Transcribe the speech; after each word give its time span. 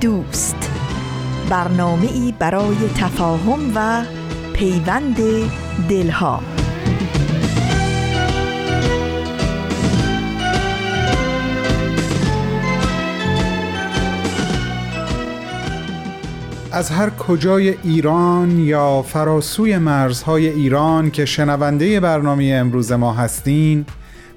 دوست. 0.00 0.70
برنامه 1.50 2.06
ای 2.12 2.34
برای 2.38 2.76
تفاهم 2.96 3.72
و 3.74 4.04
پیوند 4.52 5.16
دلها. 5.88 6.40
از 16.72 16.90
هر 16.90 17.10
کجای 17.10 17.68
ایران 17.68 18.58
یا 18.58 19.02
فراسوی 19.02 19.78
مرزهای 19.78 20.48
ایران 20.48 21.10
که 21.10 21.24
شنونده 21.24 22.00
برنامه 22.00 22.44
امروز 22.54 22.92
ما 22.92 23.12
هستین 23.12 23.86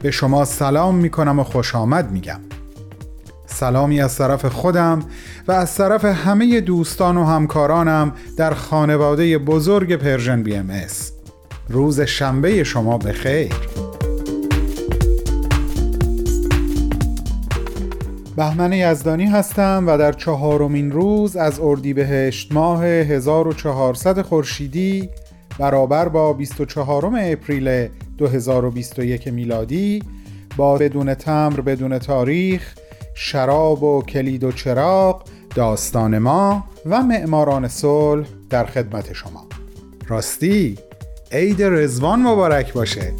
به 0.01 0.11
شما 0.11 0.45
سلام 0.45 0.95
می 0.95 1.09
کنم 1.09 1.39
و 1.39 1.43
خوش 1.43 1.75
آمد 1.75 2.11
میگم. 2.11 2.39
سلامی 3.59 4.01
از 4.01 4.17
طرف 4.17 4.45
خودم 4.45 4.99
و 5.47 5.51
از 5.51 5.75
طرف 5.75 6.05
همه 6.05 6.61
دوستان 6.61 7.17
و 7.17 7.25
همکارانم 7.25 8.13
در 8.37 8.53
خانواده 8.53 9.37
بزرگ 9.37 9.95
Persian 9.95 10.43
BMS. 10.43 11.11
روز 11.69 12.01
شنبه 12.01 12.63
شما 12.63 12.97
به 12.97 13.11
خیر 13.11 13.53
بهمن 18.35 18.73
یزدانی 18.73 19.25
هستم 19.25 19.83
و 19.87 19.97
در 19.97 20.11
چهارمین 20.11 20.91
روز 20.91 21.35
از 21.35 21.59
اردیبهشت 21.59 22.51
ماه 22.51 22.85
1400 22.85 24.21
خورشیدی 24.21 25.09
برابر 25.59 26.07
با 26.07 26.33
24 26.33 27.05
April 27.05 27.87
2021 28.17 29.27
میلادی 29.27 30.03
با 30.57 30.77
بدون 30.77 31.13
تمر 31.13 31.61
بدون 31.61 31.99
تاریخ 31.99 32.75
شراب 33.21 33.83
و 33.83 34.01
کلید 34.01 34.43
و 34.43 34.51
چراغ 34.51 35.23
داستان 35.55 36.17
ما 36.17 36.63
و 36.85 37.03
معماران 37.03 37.67
صلح 37.67 38.27
در 38.49 38.65
خدمت 38.65 39.13
شما. 39.13 39.47
راستی 40.07 40.77
عید 41.31 41.63
رزوان 41.63 42.21
مبارک 42.21 42.73
باشه. 42.73 43.13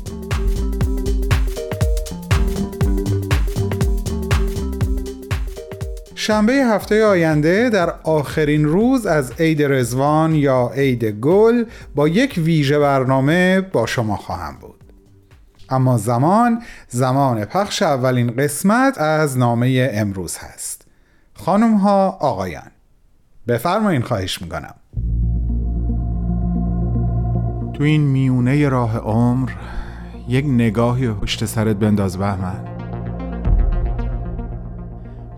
شنبه 6.16 6.53
هفته 6.53 7.05
آینده 7.05 7.70
در 7.70 7.94
آخرین 8.03 8.66
روز 8.66 9.05
از 9.05 9.31
عید 9.39 9.64
رزوان 9.64 10.36
یا 10.36 10.72
عید 10.75 11.05
گل 11.05 11.66
با 11.95 12.08
یک 12.08 12.33
ویژه 12.38 12.80
برنامه 12.80 13.61
با 13.61 13.86
شما 13.86 14.16
خواهم 14.17 14.58
بود. 14.61 14.79
اما 15.70 15.98
زمان 15.98 16.62
زمان 16.88 17.45
پخش 17.45 17.81
اولین 17.81 18.31
قسمت 18.31 18.98
از 18.98 19.38
نامه 19.38 19.89
امروز 19.94 20.38
هست. 20.38 20.86
خانم 21.34 21.73
ها 21.73 22.09
آقایان 22.09 22.72
بفرمایین 23.48 24.02
خواهش 24.02 24.42
می‌کنم. 24.42 24.76
تو 27.73 27.83
این 27.83 28.02
میونه 28.02 28.70
راه 28.70 28.98
عمر 28.98 29.52
یک 30.27 30.45
نگاهی 30.45 31.11
پشت 31.14 31.45
سرت 31.45 31.76
بنداز 31.76 32.17
بهمن. 32.17 32.79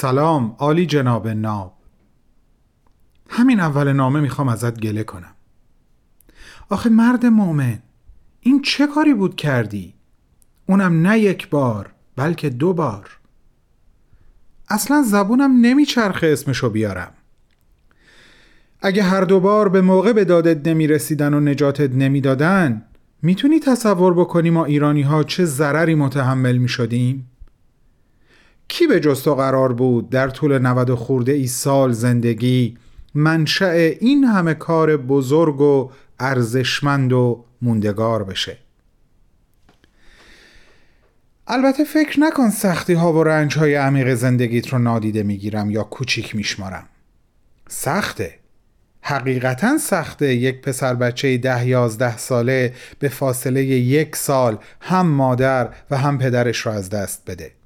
سلام 0.00 0.56
عالی 0.58 0.86
جناب 0.86 1.28
ناب 1.28 1.72
همین 3.28 3.60
اول 3.60 3.92
نامه 3.92 4.20
می‌خوام 4.20 4.48
ازت 4.48 4.80
گله 4.80 5.04
کنم 5.04 5.34
آخه 6.70 6.90
مرد 6.90 7.26
مؤمن 7.26 7.78
این 8.40 8.62
چه 8.62 8.86
کاری 8.86 9.14
بود 9.14 9.36
کردی؟ 9.36 9.94
اونم 10.66 11.06
نه 11.06 11.18
یک 11.18 11.50
بار 11.50 11.92
بلکه 12.16 12.50
دو 12.50 12.72
بار 12.72 13.18
اصلا 14.68 15.02
زبونم 15.02 15.60
نمیچرخه 15.60 16.26
اسمشو 16.26 16.70
بیارم 16.70 17.12
اگه 18.80 19.02
هر 19.02 19.20
دو 19.20 19.40
بار 19.40 19.68
به 19.68 19.80
موقع 19.80 20.12
به 20.12 20.24
دادت 20.24 20.68
نمی‌رسیدن 20.68 21.34
و 21.34 21.40
نجاتت 21.40 21.90
نمی‌دادن 21.94 22.84
می‌تونی 23.22 23.60
تصور 23.60 24.14
بکنی 24.14 24.50
ما 24.50 24.64
ایرانی 24.64 25.02
ها 25.02 25.22
چه 25.22 25.44
ضرری 25.44 25.94
متحمل 25.94 26.56
می‌شدیم؟ 26.56 27.30
کی 28.68 28.86
به 28.86 29.00
جستو 29.00 29.34
قرار 29.34 29.72
بود 29.72 30.10
در 30.10 30.28
طول 30.28 30.58
90 30.58 30.94
خورده 30.94 31.32
ای 31.32 31.46
سال 31.46 31.92
زندگی 31.92 32.78
منشأ 33.14 33.72
این 34.00 34.24
همه 34.24 34.54
کار 34.54 34.96
بزرگ 34.96 35.60
و 35.60 35.90
ارزشمند 36.20 37.12
و 37.12 37.44
موندگار 37.62 38.24
بشه؟ 38.24 38.58
البته 41.46 41.84
فکر 41.84 42.20
نکن 42.20 42.50
سختی 42.50 42.92
ها 42.92 43.12
و 43.12 43.24
رنج 43.24 43.58
های 43.58 43.74
عمیق 43.74 44.14
زندگیت 44.14 44.68
رو 44.68 44.78
نادیده 44.78 45.22
می‌گیرم 45.22 45.70
یا 45.70 45.82
کوچیک 45.82 46.36
میشمارم. 46.36 46.86
سخته. 47.68 48.34
حقیقتا 49.00 49.78
سخته 49.78 50.34
یک 50.34 50.60
پسر 50.60 50.94
بچه 50.94 51.38
ده 51.38 51.66
یازده 51.66 52.16
ساله 52.16 52.74
به 52.98 53.08
فاصله 53.08 53.64
یک 53.64 54.16
سال 54.16 54.58
هم 54.80 55.06
مادر 55.06 55.68
و 55.90 55.96
هم 55.96 56.18
پدرش 56.18 56.66
را 56.66 56.72
از 56.72 56.90
دست 56.90 57.22
بده. 57.26 57.57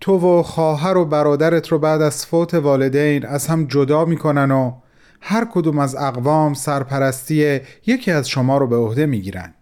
تو 0.00 0.18
و 0.18 0.42
خواهر 0.42 0.96
و 0.96 1.04
برادرت 1.04 1.68
رو 1.68 1.78
بعد 1.78 2.02
از 2.02 2.26
فوت 2.26 2.54
والدین 2.54 3.26
از 3.26 3.46
هم 3.46 3.64
جدا 3.64 4.04
می‌کنن 4.04 4.50
و 4.50 4.72
هر 5.20 5.46
کدوم 5.52 5.78
از 5.78 5.96
اقوام 5.96 6.54
سرپرستی 6.54 7.60
یکی 7.86 8.10
از 8.10 8.28
شما 8.28 8.58
رو 8.58 8.66
به 8.66 8.76
عهده 8.76 9.06
می‌گیرن. 9.06 9.54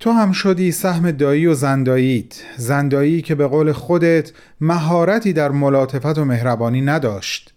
تو 0.00 0.10
هم 0.10 0.32
شدی 0.32 0.72
سهم 0.72 1.10
دایی 1.10 1.46
و 1.46 1.54
زنداییت 1.54 2.42
زندایی 2.56 3.22
که 3.22 3.34
به 3.34 3.46
قول 3.46 3.72
خودت 3.72 4.32
مهارتی 4.60 5.32
در 5.32 5.50
ملاطفت 5.50 6.18
و 6.18 6.24
مهربانی 6.24 6.80
نداشت. 6.80 7.54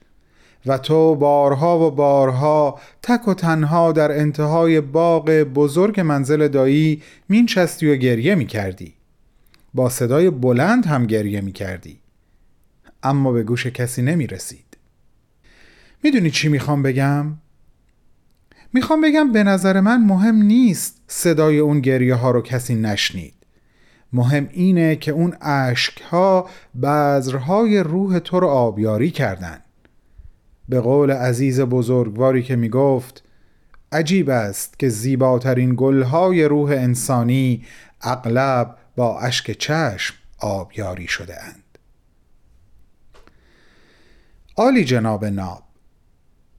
و 0.66 0.78
تو 0.78 1.16
بارها 1.16 1.80
و 1.80 1.92
بارها 1.92 2.80
تک 3.02 3.28
و 3.28 3.34
تنها 3.34 3.92
در 3.92 4.12
انتهای 4.20 4.82
باغ 4.82 5.30
بزرگ 5.30 6.00
منزل 6.00 6.48
دایی 6.48 7.02
مینچستی 7.30 7.92
و 7.92 7.96
گریه 7.96 8.36
می 8.36 8.46
کردی 8.46 8.94
با 9.74 9.90
صدای 9.90 10.30
بلند 10.30 10.86
هم 10.86 11.06
گریه 11.06 11.42
می 11.42 11.52
کردی. 11.52 12.00
اما 13.04 13.32
به 13.32 13.44
گوش 13.44 13.68
کسی 13.68 14.02
نمی 14.02 14.28
رسید. 14.28 14.78
می‌دونی 16.04 16.32
چی 16.32 16.50
می‌خوام 16.50 16.84
بگم؟ 16.84 17.26
می‌خوام 18.74 19.02
بگم 19.02 19.32
به 19.32 19.44
نظر 19.44 19.80
من 19.80 20.04
مهم 20.06 20.36
نیست 20.36 21.02
صدای 21.08 21.60
اون 21.60 21.80
گریه 21.80 22.16
ها 22.16 22.32
رو 22.32 22.42
کسی 22.42 22.76
نشنید. 22.76 23.34
مهم 24.14 24.50
اینه 24.52 24.96
که 24.96 25.12
اون 25.12 25.34
عشق 25.34 26.02
ها 26.02 26.50
بذرهای 26.82 27.80
روح 27.80 28.20
تو 28.20 28.40
رو 28.40 28.48
آبیاری 28.48 29.12
کردن. 29.12 29.60
به 30.70 30.80
قول 30.82 31.12
عزیز 31.12 31.62
بزرگواری 31.62 32.44
که 32.44 32.56
می‌گفت 32.56 33.24
عجیب 33.92 34.30
است 34.30 34.80
که 34.80 34.90
زیباترین 34.90 35.74
گلهای 35.78 36.44
روح 36.46 36.72
انسانی 36.72 37.66
اغلب 38.02 38.78
با 38.96 39.20
اشک 39.20 39.52
چشم 39.52 40.16
آبیاری 40.40 41.08
شده 41.08 41.44
اند. 41.44 41.64
عالی 44.58 44.86
جناب 44.86 45.26
ناب 45.26 45.64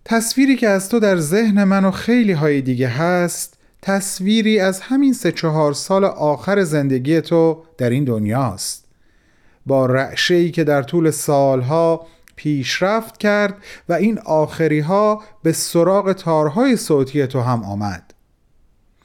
تصویری 0.05 0.57
که 0.57 0.69
از 0.69 0.89
تو 0.89 1.01
در 1.01 1.17
ذهن 1.17 1.65
من 1.65 1.85
و 1.85 1.91
خیلی 1.91 2.33
های 2.33 2.63
دیگه 2.63 2.89
هست 2.89 3.59
تصویری 3.83 4.61
از 4.61 4.81
همین 4.81 5.13
سه 5.13 5.33
چهار 5.33 5.73
سال 5.73 6.05
آخر 6.05 6.65
زندگی 6.65 7.21
تو 7.21 7.65
در 7.79 7.91
این 7.91 8.05
دنیاست. 8.05 8.85
با 9.67 9.87
رعشه‌ای 9.87 10.51
که 10.51 10.65
در 10.65 10.83
طول 10.83 11.11
سالها 11.11 12.07
پیشرفت 12.37 13.19
کرد 13.19 13.55
و 13.89 13.93
این 13.93 14.19
آخری 14.19 14.81
ها 14.81 15.23
به 15.43 15.53
سراغ 15.53 16.13
تارهای 16.13 16.77
صوتی 16.77 17.27
تو 17.27 17.41
هم 17.41 17.65
آمد. 17.65 18.12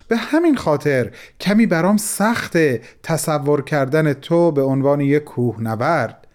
به 0.07 0.17
همین 0.17 0.55
خاطر 0.55 1.11
کمی 1.39 1.65
برام 1.65 1.97
سخت 1.97 2.57
تصور 3.03 3.63
کردن 3.63 4.13
تو 4.13 4.51
به 4.51 4.61
عنوان 4.61 5.01
یک 5.01 5.23
کوهنورد. 5.23 6.27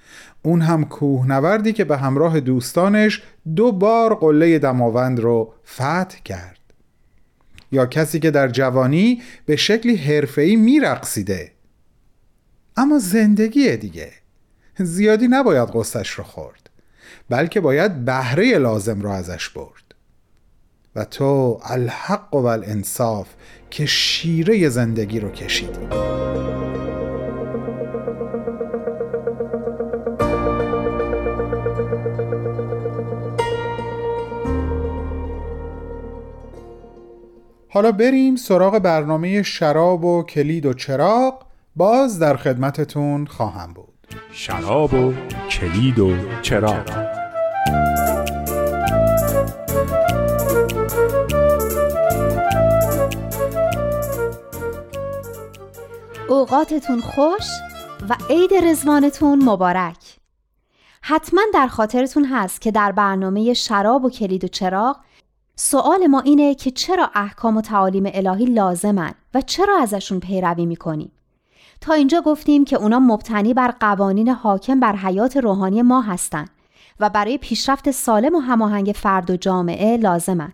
اون 0.42 0.60
هم 0.60 0.84
کوهنوردی 0.84 1.72
که 1.72 1.84
به 1.84 1.96
همراه 1.96 2.40
دوستانش 2.40 3.22
دو 3.56 3.72
بار 3.72 4.14
قله 4.14 4.58
دماوند 4.58 5.20
رو 5.20 5.54
فتح 5.66 6.18
کرد. 6.24 6.58
یا 7.72 7.86
کسی 7.86 8.20
که 8.20 8.30
در 8.30 8.48
جوانی 8.48 9.22
به 9.46 9.56
شکلی 9.56 9.96
حرفه‌ای 9.96 10.56
میرقصیده. 10.56 11.52
اما 12.76 12.98
زندگی 12.98 13.76
دیگه. 13.76 14.12
زیادی 14.78 15.28
نباید 15.28 15.68
قصهش 15.74 16.10
رو 16.10 16.24
خورد 16.24 16.70
بلکه 17.28 17.60
باید 17.60 18.04
بهره 18.04 18.58
لازم 18.58 19.00
رو 19.00 19.10
ازش 19.10 19.48
برد. 19.48 19.81
و 20.96 21.04
تو 21.04 21.60
الحق 21.64 22.34
و 22.34 22.46
الانصاف 22.46 23.28
که 23.70 23.86
شیره 23.86 24.68
زندگی 24.68 25.20
رو 25.20 25.30
کشیدی. 25.30 25.88
حالا 37.68 37.92
بریم 37.92 38.36
سراغ 38.36 38.78
برنامه 38.78 39.42
شراب 39.42 40.04
و 40.04 40.22
کلید 40.22 40.66
و 40.66 40.74
چراغ. 40.74 41.42
باز 41.76 42.18
در 42.18 42.36
خدمتتون 42.36 43.26
خواهم 43.26 43.72
بود. 43.72 43.88
شراب 44.32 44.94
و 44.94 45.12
کلید 45.50 45.98
و 45.98 46.16
چراغ. 46.42 47.11
اوقاتتون 56.32 57.00
خوش 57.00 57.46
و 58.08 58.16
عید 58.30 58.54
رزوانتون 58.54 59.44
مبارک 59.44 60.16
حتما 61.02 61.40
در 61.54 61.66
خاطرتون 61.66 62.24
هست 62.24 62.60
که 62.60 62.70
در 62.70 62.92
برنامه 62.92 63.54
شراب 63.54 64.04
و 64.04 64.10
کلید 64.10 64.44
و 64.44 64.48
چراغ 64.48 64.96
سوال 65.56 66.06
ما 66.06 66.20
اینه 66.20 66.54
که 66.54 66.70
چرا 66.70 67.10
احکام 67.14 67.56
و 67.56 67.60
تعالیم 67.60 68.10
الهی 68.14 68.44
لازمن 68.44 69.14
و 69.34 69.40
چرا 69.40 69.78
ازشون 69.78 70.20
پیروی 70.20 70.66
می‌کنیم 70.66 71.12
تا 71.80 71.94
اینجا 71.94 72.20
گفتیم 72.20 72.64
که 72.64 72.76
اونا 72.76 72.98
مبتنی 72.98 73.54
بر 73.54 73.70
قوانین 73.80 74.28
حاکم 74.28 74.80
بر 74.80 74.96
حیات 74.96 75.36
روحانی 75.36 75.82
ما 75.82 76.00
هستند 76.00 76.50
و 77.00 77.10
برای 77.10 77.38
پیشرفت 77.38 77.90
سالم 77.90 78.34
و 78.34 78.38
هماهنگ 78.38 78.92
فرد 78.96 79.30
و 79.30 79.36
جامعه 79.36 79.96
لازمن. 79.96 80.52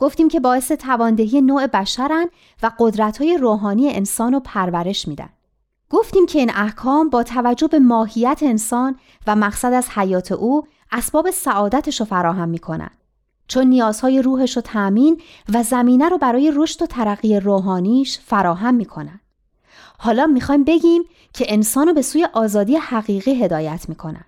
گفتیم 0.00 0.28
که 0.28 0.40
باعث 0.40 0.72
تواندهی 0.72 1.40
نوع 1.40 1.66
بشرن 1.66 2.26
و 2.62 2.70
قدرت‌های 2.78 3.38
روحانی 3.40 3.90
انسان 3.90 4.32
رو 4.32 4.40
پرورش 4.40 5.08
میدن. 5.08 5.28
گفتیم 5.90 6.26
که 6.26 6.38
این 6.38 6.50
احکام 6.54 7.10
با 7.10 7.22
توجه 7.22 7.68
به 7.68 7.78
ماهیت 7.78 8.38
انسان 8.42 8.96
و 9.26 9.36
مقصد 9.36 9.72
از 9.72 9.88
حیات 9.88 10.32
او 10.32 10.66
اسباب 10.92 11.30
سعادتش 11.30 12.00
رو 12.00 12.06
فراهم 12.06 12.48
می‌کنن. 12.48 12.90
چون 13.48 13.66
نیازهای 13.66 14.22
روحش 14.22 14.56
رو 14.56 14.62
تأمین 14.62 15.20
و 15.52 15.62
زمینه 15.62 16.08
رو 16.08 16.18
برای 16.18 16.52
رشد 16.54 16.82
و 16.82 16.86
ترقی 16.86 17.40
روحانیش 17.40 18.18
فراهم 18.18 18.74
می‌کنن. 18.74 19.20
حالا 19.98 20.26
می‌خوایم 20.26 20.64
بگیم 20.64 21.02
که 21.34 21.44
انسان 21.48 21.88
رو 21.88 21.94
به 21.94 22.02
سوی 22.02 22.28
آزادی 22.32 22.76
حقیقی 22.76 23.44
هدایت 23.44 23.88
می‌کنن. 23.88 24.24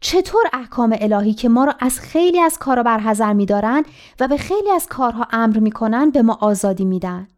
چطور 0.00 0.44
احکام 0.52 0.96
الهی 1.00 1.34
که 1.34 1.48
ما 1.48 1.64
رو 1.64 1.72
از 1.80 2.00
خیلی 2.00 2.40
از 2.40 2.58
کارا 2.58 2.82
برحضر 2.82 3.32
میدارن 3.32 3.84
و 4.20 4.28
به 4.28 4.36
خیلی 4.36 4.70
از 4.70 4.86
کارها 4.86 5.26
امر 5.30 5.58
می‌کنن 5.58 6.10
به 6.10 6.22
ما 6.22 6.38
آزادی 6.40 6.84
میدن؟ 6.84 7.28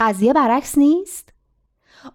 قضیه 0.00 0.32
برعکس 0.32 0.78
نیست؟ 0.78 1.32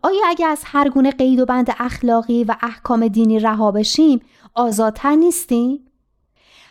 آیا 0.01 0.21
اگه 0.27 0.45
از 0.45 0.61
هر 0.65 0.89
گونه 0.89 1.11
قید 1.11 1.39
و 1.39 1.45
بند 1.45 1.75
اخلاقی 1.79 2.43
و 2.43 2.55
احکام 2.61 3.07
دینی 3.07 3.39
رها 3.39 3.71
بشیم 3.71 4.21
آزادتر 4.53 5.15
نیستیم؟ 5.15 5.85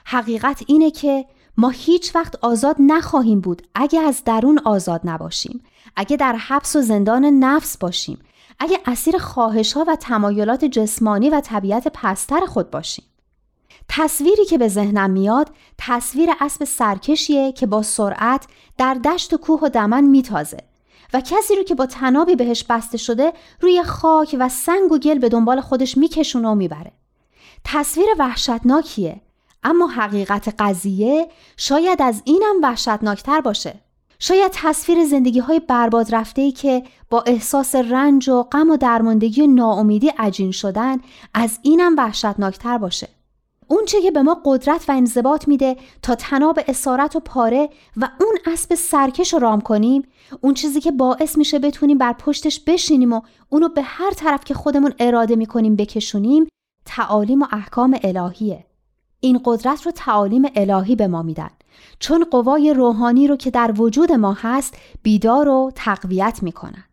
حقیقت 0.04 0.62
اینه 0.66 0.90
که 0.90 1.26
ما 1.56 1.68
هیچ 1.68 2.16
وقت 2.16 2.36
آزاد 2.44 2.76
نخواهیم 2.78 3.40
بود 3.40 3.62
اگه 3.74 4.00
از 4.00 4.24
درون 4.24 4.58
آزاد 4.64 5.00
نباشیم 5.04 5.62
اگه 5.96 6.16
در 6.16 6.36
حبس 6.36 6.76
و 6.76 6.80
زندان 6.80 7.24
نفس 7.24 7.78
باشیم 7.78 8.18
اگه 8.60 8.80
اسیر 8.86 9.18
خواهش 9.18 9.72
ها 9.72 9.84
و 9.88 9.96
تمایلات 9.96 10.64
جسمانی 10.64 11.30
و 11.30 11.40
طبیعت 11.40 11.88
پستر 11.94 12.40
خود 12.40 12.70
باشیم. 12.70 13.04
تصویری 13.88 14.44
که 14.44 14.58
به 14.58 14.68
ذهنم 14.68 15.10
میاد 15.10 15.50
تصویر 15.78 16.30
اسب 16.40 16.64
سرکشیه 16.64 17.52
که 17.52 17.66
با 17.66 17.82
سرعت 17.82 18.46
در 18.78 18.94
دشت 18.94 19.32
و 19.32 19.36
کوه 19.36 19.60
و 19.62 19.68
دمن 19.68 20.04
میتازه 20.04 20.58
و 21.12 21.20
کسی 21.20 21.56
رو 21.56 21.62
که 21.62 21.74
با 21.74 21.86
تنابی 21.86 22.36
بهش 22.36 22.64
بسته 22.64 22.98
شده 22.98 23.32
روی 23.60 23.82
خاک 23.82 24.36
و 24.38 24.48
سنگ 24.48 24.92
و 24.92 24.98
گل 24.98 25.18
به 25.18 25.28
دنبال 25.28 25.60
خودش 25.60 25.96
میکشونه 25.96 26.48
و 26.48 26.54
می‌بره. 26.54 26.92
تصویر 27.64 28.06
وحشتناکیه 28.18 29.20
اما 29.64 29.86
حقیقت 29.86 30.54
قضیه 30.58 31.28
شاید 31.56 32.02
از 32.02 32.22
اینم 32.24 32.56
وحشتناکتر 32.62 33.40
باشه. 33.40 33.74
شاید 34.22 34.50
تصویر 34.54 35.04
زندگی 35.04 35.38
های 35.38 35.60
برباد 35.60 36.14
رفته 36.14 36.42
ای 36.42 36.52
که 36.52 36.82
با 37.10 37.20
احساس 37.26 37.74
رنج 37.74 38.28
و 38.28 38.42
غم 38.42 38.70
و 38.70 38.76
درماندگی 38.76 39.42
و 39.42 39.46
ناامیدی 39.46 40.08
عجین 40.08 40.50
شدن 40.50 40.98
از 41.34 41.58
اینم 41.62 41.96
وحشتناکتر 41.96 42.78
باشه. 42.78 43.08
اونچه 43.68 44.02
که 44.02 44.10
به 44.10 44.22
ما 44.22 44.42
قدرت 44.44 44.84
و 44.88 44.92
انضباط 44.92 45.48
میده 45.48 45.76
تا 46.02 46.14
تناب 46.14 46.60
اسارت 46.68 47.16
و 47.16 47.20
پاره 47.20 47.68
و 47.96 48.08
اون 48.20 48.38
اسب 48.46 48.74
سرکش 48.74 49.32
رو 49.32 49.38
رام 49.38 49.60
کنیم 49.60 50.02
اون 50.40 50.54
چیزی 50.54 50.80
که 50.80 50.90
باعث 50.90 51.38
میشه 51.38 51.58
بتونیم 51.58 51.98
بر 51.98 52.12
پشتش 52.12 52.60
بشینیم 52.60 53.12
و 53.12 53.20
اونو 53.48 53.68
به 53.68 53.82
هر 53.82 54.10
طرف 54.10 54.44
که 54.44 54.54
خودمون 54.54 54.94
اراده 54.98 55.36
می‌کنیم 55.36 55.76
بکشونیم 55.76 56.48
تعالیم 56.84 57.42
و 57.42 57.46
احکام 57.52 57.98
الهیه 58.02 58.66
این 59.20 59.40
قدرت 59.44 59.86
رو 59.86 59.92
تعالیم 59.92 60.42
الهی 60.56 60.96
به 60.96 61.06
ما 61.06 61.22
میدن 61.22 61.50
چون 61.98 62.24
قوای 62.30 62.74
روحانی 62.74 63.26
رو 63.26 63.36
که 63.36 63.50
در 63.50 63.74
وجود 63.76 64.12
ما 64.12 64.36
هست 64.40 64.74
بیدار 65.02 65.48
و 65.48 65.72
تقویت 65.74 66.38
می‌کنن. 66.42 66.84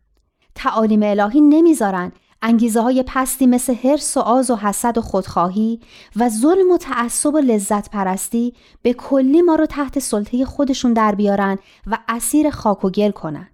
تعالیم 0.54 1.02
الهی 1.02 1.40
نمی‌ذارن 1.40 2.12
انگیزه 2.42 2.80
های 2.80 3.04
پستی 3.06 3.46
مثل 3.46 3.74
حرس 3.74 4.16
و 4.16 4.20
آز 4.20 4.50
و 4.50 4.56
حسد 4.56 4.98
و 4.98 5.00
خودخواهی 5.00 5.80
و 6.16 6.28
ظلم 6.28 6.70
و 6.70 6.78
تعصب 6.78 7.34
و 7.34 7.38
لذت 7.38 7.90
پرستی 7.90 8.54
به 8.82 8.92
کلی 8.92 9.42
ما 9.42 9.54
رو 9.54 9.66
تحت 9.66 9.98
سلطه 9.98 10.44
خودشون 10.44 10.92
در 10.92 11.14
بیارن 11.14 11.58
و 11.86 11.98
اسیر 12.08 12.50
خاک 12.50 12.84
و 12.84 12.90
گل 12.90 13.10
کنن. 13.10 13.48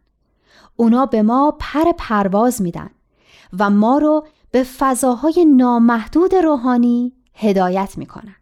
اونا 0.76 1.07
به 1.07 1.23
ما 1.23 1.57
پر 1.59 1.93
پرواز 1.99 2.62
میدن 2.62 2.91
و 3.59 3.71
ما 3.71 3.99
رو 3.99 4.26
به 4.50 4.62
فضاهای 4.62 5.45
نامحدود 5.45 6.35
روحانی 6.35 7.12
هدایت 7.35 7.99
می‌کنن. 7.99 8.37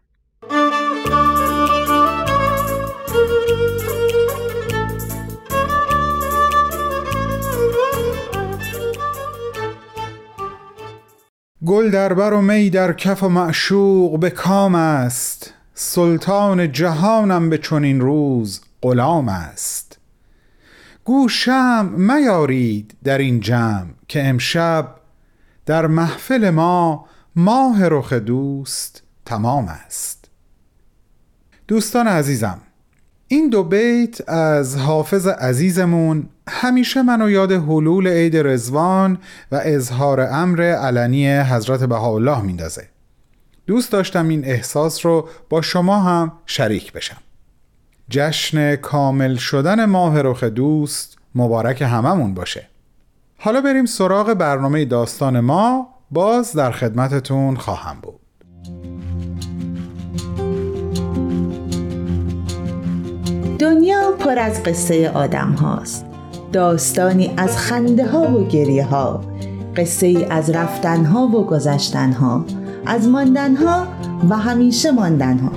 گل 11.66 11.90
در 11.90 12.14
بر 12.14 12.32
و 12.32 12.42
می 12.42 12.70
در 12.70 12.92
کف 12.92 13.22
و 13.22 13.28
معشوق 13.28 14.18
به 14.18 14.30
کام 14.30 14.74
است. 14.74 15.54
سلطان 15.74 16.72
جهانم 16.72 17.50
به 17.50 17.58
چنین 17.58 18.00
روز 18.00 18.60
غلام 18.82 19.28
است. 19.28 19.98
گوشم 21.04 21.94
میارید 21.96 22.96
در 23.04 23.18
این 23.18 23.40
جمع 23.40 23.86
که 24.08 24.26
امشب 24.26 24.94
در 25.66 25.86
محفل 25.86 26.50
ما 26.50 27.06
ماه 27.36 27.88
رخ 27.88 28.12
دوست 28.12 29.02
تمام 29.24 29.68
است. 29.68 30.30
دوستان 31.68 32.06
عزیزم 32.06 32.60
این 33.32 33.48
دو 33.48 33.64
بیت 33.64 34.28
از 34.28 34.76
حافظ 34.76 35.26
عزیزمون 35.26 36.28
همیشه 36.48 37.02
منو 37.02 37.30
یاد 37.30 37.52
حلول 37.52 38.08
عید 38.08 38.36
رزوان 38.36 39.18
و 39.52 39.60
اظهار 39.64 40.20
امر 40.20 40.62
علنی 40.62 41.40
حضرت 41.40 41.84
بهاءالله 41.84 42.42
میندازه. 42.42 42.88
دوست 43.66 43.92
داشتم 43.92 44.28
این 44.28 44.44
احساس 44.44 45.06
رو 45.06 45.28
با 45.48 45.62
شما 45.62 46.00
هم 46.00 46.32
شریک 46.46 46.92
بشم. 46.92 47.16
جشن 48.10 48.76
کامل 48.76 49.36
شدن 49.36 49.84
ماه 49.84 50.22
رخ 50.22 50.44
دوست 50.44 51.18
مبارک 51.34 51.82
هممون 51.82 52.34
باشه. 52.34 52.68
حالا 53.38 53.60
بریم 53.60 53.86
سراغ 53.86 54.34
برنامه 54.34 54.84
داستان 54.84 55.40
ما 55.40 55.88
باز 56.10 56.52
در 56.52 56.70
خدمتتون 56.70 57.56
خواهم 57.56 58.00
بود. 58.02 58.21
دنیا 63.62 64.12
پر 64.18 64.38
از 64.38 64.62
قصه 64.62 65.10
آدم 65.10 65.52
هاست 65.52 66.06
داستانی 66.52 67.34
از 67.36 67.58
خنده 67.58 68.06
ها 68.06 68.38
و 68.38 68.48
گریه 68.48 68.84
ها 68.84 69.24
قصه 69.76 70.06
ای 70.06 70.24
از 70.24 70.50
رفتنها 70.50 71.26
و 71.26 71.46
گذشتنها 71.46 72.44
از 72.86 73.08
ماندنها 73.08 73.86
و 74.30 74.36
همیشه 74.36 74.90
ماندنها. 74.90 75.52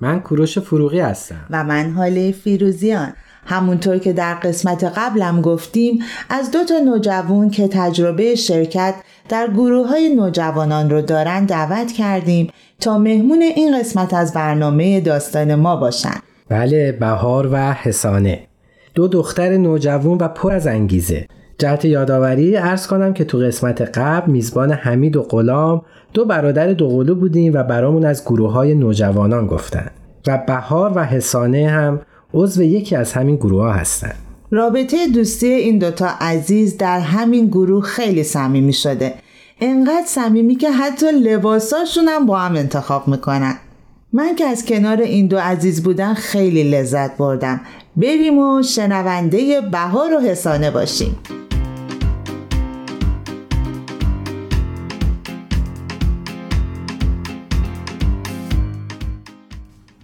من 0.00 0.20
کوروش 0.20 0.58
فروغی 0.58 1.00
هستم. 1.00 1.46
و 1.50 1.64
من 1.64 1.90
حاله 1.90 2.32
فیروزیان. 2.32 3.12
همونطور 3.46 3.98
که 3.98 4.12
در 4.12 4.34
قسمت 4.34 4.84
قبلم 4.84 5.40
گفتیم 5.40 5.98
از 6.30 6.50
دو 6.50 6.64
تا 6.64 6.78
نوجوان 6.78 7.50
که 7.50 7.68
تجربه 7.68 8.34
شرکت 8.34 8.94
در 9.28 9.46
گروه 9.46 9.88
های 9.88 10.14
نوجوانان 10.14 10.90
رو 10.90 11.02
دارن 11.02 11.44
دعوت 11.44 11.92
کردیم 11.92 12.50
تا 12.80 12.98
مهمون 12.98 13.42
این 13.42 13.78
قسمت 13.78 14.14
از 14.14 14.32
برنامه 14.32 15.00
داستان 15.00 15.54
ما 15.54 15.76
باشن. 15.76 16.16
بله 16.48 16.92
بهار 16.92 17.48
و 17.52 17.72
حسانه. 17.72 18.40
دو 18.94 19.08
دختر 19.08 19.56
نوجوان 19.56 20.18
و 20.18 20.28
پر 20.28 20.52
از 20.52 20.66
انگیزه. 20.66 21.26
جهت 21.58 21.84
یادآوری 21.84 22.56
ارز 22.56 22.86
کنم 22.86 23.12
که 23.12 23.24
تو 23.24 23.38
قسمت 23.38 23.98
قبل 23.98 24.30
میزبان 24.30 24.72
حمید 24.72 25.16
و 25.16 25.22
غلام 25.22 25.82
دو 26.14 26.24
برادر 26.24 26.72
دوقلو 26.72 27.14
بودیم 27.14 27.52
و 27.54 27.62
برامون 27.62 28.04
از 28.04 28.24
گروه 28.24 28.52
های 28.52 28.74
نوجوانان 28.74 29.46
گفتن. 29.46 29.90
و 30.26 30.38
بهار 30.46 30.92
و 30.94 31.04
حسانه 31.04 31.68
هم 31.68 32.00
عضو 32.34 32.62
یکی 32.62 32.96
از 32.96 33.12
همین 33.12 33.36
گروه 33.36 33.62
ها 33.62 33.72
هستن. 33.72 34.12
رابطه 34.54 35.06
دوستی 35.06 35.46
این 35.46 35.78
دوتا 35.78 36.08
عزیز 36.20 36.76
در 36.76 37.00
همین 37.00 37.46
گروه 37.46 37.84
خیلی 37.84 38.22
صمیمی 38.22 38.72
شده. 38.72 39.14
انقدر 39.60 40.06
صمیمی 40.06 40.54
که 40.54 40.70
حتی 40.70 41.06
لباساشون 41.12 42.08
هم 42.08 42.26
با 42.26 42.38
هم 42.38 42.56
انتخاب 42.56 43.08
می‌کنن. 43.08 43.54
من 44.12 44.34
که 44.36 44.44
از 44.44 44.64
کنار 44.64 45.00
این 45.00 45.26
دو 45.26 45.38
عزیز 45.38 45.82
بودن 45.82 46.14
خیلی 46.14 46.62
لذت 46.62 47.16
بردم. 47.16 47.60
بریم 47.96 48.38
و 48.38 48.62
شنونده 48.62 49.60
بهار 49.60 50.14
و 50.14 50.20
حسانه 50.20 50.70
باشیم. 50.70 51.18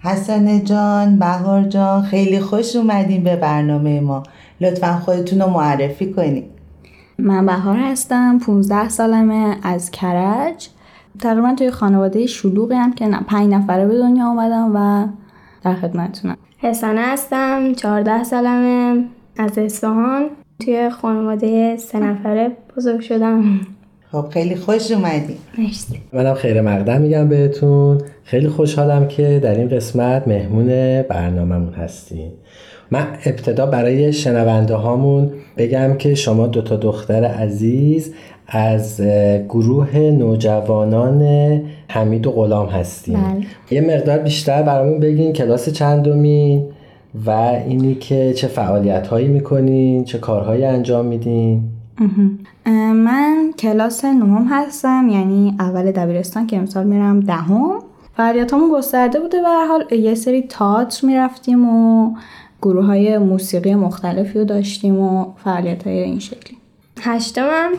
حسن 0.02 0.64
جان 0.64 1.18
بهار 1.18 1.62
جان 1.62 2.02
خیلی 2.02 2.40
خوش 2.40 2.76
اومدین 2.76 3.24
به 3.24 3.36
برنامه 3.36 4.00
ما. 4.00 4.22
لطفا 4.60 4.96
خودتون 5.04 5.40
رو 5.40 5.50
معرفی 5.50 6.12
کنید 6.12 6.44
من 7.18 7.46
بهار 7.46 7.76
هستم 7.76 8.38
15 8.38 8.88
سالمه 8.88 9.56
از 9.62 9.90
کرج. 9.90 10.68
تقریبا 11.18 11.54
توی 11.58 11.70
خانواده 11.70 12.26
شلوغی 12.26 12.74
هم 12.74 12.92
که 12.92 13.08
پنج 13.28 13.52
نفره 13.52 13.86
به 13.86 13.98
دنیا 13.98 14.26
آمدم 14.26 14.72
و 14.74 15.08
در 15.62 15.74
خدمتتونم. 15.74 16.36
حسانه 16.58 17.00
هستم 17.00 17.72
14 17.74 18.24
سالمه 18.24 19.04
از 19.36 19.58
اصفهان. 19.58 20.26
توی 20.64 20.90
خانواده 20.90 21.76
سه 21.76 21.98
نفره 21.98 22.50
بزرگ 22.76 23.00
شدم. 23.00 23.60
خب 24.12 24.28
خیلی 24.28 24.56
خوش 24.56 24.90
اومدی. 24.90 25.36
مرسی. 25.58 26.00
منم 26.12 26.34
خیر 26.34 26.60
مقدم 26.60 27.00
میگم 27.00 27.28
بهتون. 27.28 28.00
خیلی 28.24 28.48
خوشحالم 28.48 29.08
که 29.08 29.40
در 29.42 29.54
این 29.54 29.68
قسمت 29.68 30.28
مهمون 30.28 30.66
برنامهمون 31.02 31.74
هستیم 31.74 32.32
من 32.90 33.06
ابتدا 33.26 33.66
برای 33.66 34.12
شنونده 34.12 34.74
هامون 34.74 35.30
بگم 35.56 35.94
که 35.98 36.14
شما 36.14 36.46
دوتا 36.46 36.76
دختر 36.76 37.24
عزیز 37.24 38.14
از 38.48 39.00
گروه 39.48 39.96
نوجوانان 39.96 41.22
حمید 41.88 42.26
و 42.26 42.30
غلام 42.30 42.66
هستیم. 42.66 43.14
بله. 43.14 43.46
یه 43.70 43.80
مقدار 43.80 44.18
بیشتر 44.18 44.62
برامون 44.62 45.00
بگین 45.00 45.32
کلاس 45.32 45.68
چندمی 45.68 46.64
و 47.26 47.30
اینی 47.30 47.94
که 47.94 48.32
چه 48.32 48.46
فعالیت 48.46 49.06
هایی 49.06 49.28
می‌کنین 49.28 50.04
چه 50.04 50.18
کارهایی 50.18 50.64
انجام 50.64 51.06
میدین. 51.06 51.62
من 52.94 53.52
کلاس 53.58 54.04
نهم 54.04 54.46
هستم 54.50 55.08
یعنی 55.12 55.54
اول 55.58 55.90
دبیرستان 55.92 56.46
که 56.46 56.56
امسال 56.56 56.86
میرم 56.86 57.20
دهم. 57.20 57.78
فعالیتامون 58.16 58.70
گسترده 58.72 59.20
بوده 59.20 59.40
به 59.40 59.48
هر 59.48 59.66
حال 59.66 59.92
یه 59.92 60.14
سری 60.14 60.42
تئاتر 60.42 61.06
می‌رفتیم 61.06 61.68
و 61.68 62.10
گروه 62.62 62.84
های 62.84 63.18
موسیقی 63.18 63.74
مختلفی 63.74 64.38
رو 64.38 64.44
داشتیم 64.44 64.98
و 64.98 65.26
فعالیت 65.44 65.86
های 65.86 65.98
این 65.98 66.18
شکلی. 66.18 66.56
هشتمم 67.00 67.70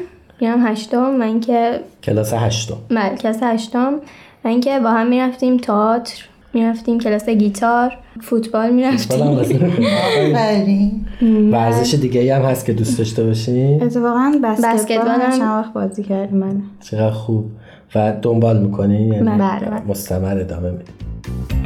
میرم 0.41 0.67
هشتم 0.67 1.15
من 1.15 1.39
که 1.39 1.79
کلاس 2.03 2.33
هشتم. 2.33 2.77
بله 2.89 3.15
کلاس 3.15 3.37
هشتم. 3.43 3.93
و 4.45 4.47
اینکه 4.47 4.79
با 4.79 4.91
هم 4.91 5.07
می‌رفتیم 5.07 5.57
تئاتر 5.57 6.25
می‌رفتیم 6.53 6.99
کلاس 6.99 7.29
گیتار 7.29 7.97
فوتبال 8.21 8.69
می‌رفتیم. 8.69 9.21
آفرین 9.21 11.05
ورزش 11.53 11.95
دیگه 11.95 12.21
ای 12.21 12.29
هم 12.29 12.41
هست 12.41 12.65
که 12.65 12.73
دوست 12.73 12.97
داشته 12.97 13.23
باشین. 13.23 13.83
اتفاقا 13.83 14.33
بسکتبال 14.43 15.21
هم 15.21 15.39
چند 15.39 15.41
وقت 15.41 15.73
بازی 15.73 16.03
کردیم 16.03 16.37
من 16.37 16.61
چقدر 16.81 17.11
خوب. 17.11 17.45
و 17.95 18.13
دنبال 18.21 18.59
می‌کنین؟ 18.59 19.13
یعنی 19.13 19.29
بله، 19.29 19.39
بله. 19.39 19.81
مستمر 19.87 20.37
ادامه 20.39 20.71
میدین. 20.71 21.60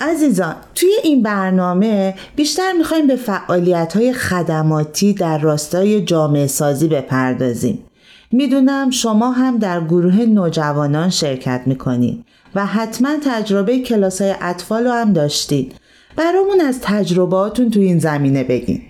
عزیزان 0.00 0.54
توی 0.74 0.90
این 1.04 1.22
برنامه 1.22 2.14
بیشتر 2.36 2.72
می‌خوایم 2.78 3.06
به 3.06 3.16
فعالیت 3.16 3.96
های 3.96 4.12
خدماتی 4.12 5.14
در 5.14 5.38
راستای 5.38 6.00
جامعه 6.00 6.46
سازی 6.46 6.88
بپردازیم. 6.88 7.84
می‌دونم 8.32 8.90
شما 8.90 9.30
هم 9.30 9.58
در 9.58 9.80
گروه 9.80 10.20
نوجوانان 10.20 11.10
شرکت 11.10 11.62
می‌کنید 11.66 12.24
و 12.54 12.66
حتما 12.66 13.08
تجربه 13.24 13.78
کلاس 13.78 14.22
های 14.22 14.34
اطفال 14.40 14.84
رو 14.84 14.92
هم 14.92 15.12
داشتید. 15.12 15.74
برامون 16.16 16.60
از 16.60 16.80
تجربهاتون 16.80 17.70
تو 17.70 17.80
این 17.80 17.98
زمینه 17.98 18.44
بگین. 18.44 18.82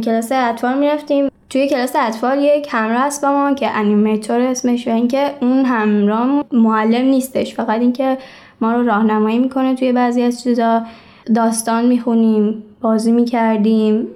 کلاس 0.00 0.32
اطفال 0.32 0.78
می‌رفتیم. 0.78 1.28
توی 1.50 1.68
کلاس 1.68 1.92
اطفال 1.96 2.38
یک 2.38 2.68
همراه 2.70 3.02
هست 3.02 3.22
با 3.22 3.32
ما 3.32 3.54
که 3.54 3.70
انیمیتور 3.70 4.40
اسمش 4.40 4.88
و 4.88 4.90
اینکه 4.90 5.30
اون 5.40 5.64
همراه 5.64 6.44
معلم 6.52 7.04
نیستش. 7.04 7.54
فقط 7.54 7.80
اینکه 7.80 8.18
ما 8.60 8.72
رو 8.72 8.86
راهنمایی 8.86 9.38
می‌کنه 9.38 9.74
توی 9.74 9.92
بعضی 9.92 10.22
از 10.22 10.42
چیزا. 10.42 10.82
داستان 11.34 11.86
می‌خونیم 11.86 12.62
بازی 12.80 13.12
می‌کردیم 13.12 14.06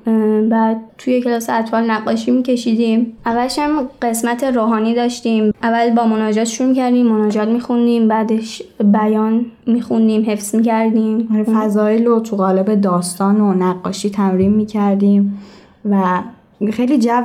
بعد 0.50 0.80
توی 0.98 1.22
کلاس 1.22 1.50
اطفال 1.50 1.90
نقاشی 1.90 2.30
میکشیدیم. 2.30 3.12
اولش 3.26 3.58
هم 3.58 3.88
قسمت 4.02 4.44
روحانی 4.44 4.94
داشتیم. 4.94 5.52
اول 5.62 5.90
با 5.90 6.06
مناجات 6.06 6.44
شروع 6.44 6.68
می‌کردیم 6.68 7.06
مناجات 7.06 7.48
میخوندیم 7.48 8.08
بعدش 8.08 8.62
بیان 8.84 9.46
میخوندیم 9.66 10.30
حفظ 10.30 10.54
می‌کردیم. 10.54 11.28
آره، 11.34 11.44
فضایل 11.44 12.06
رو 12.06 12.20
تو 12.20 12.36
قالب 12.36 12.80
داستان 12.80 13.40
و 13.40 13.54
نقاشی 13.54 14.10
تمرین 14.10 14.54
می‌کردیم 14.54 15.38
و 15.90 16.22
خیلی 16.72 16.98
جو 16.98 17.20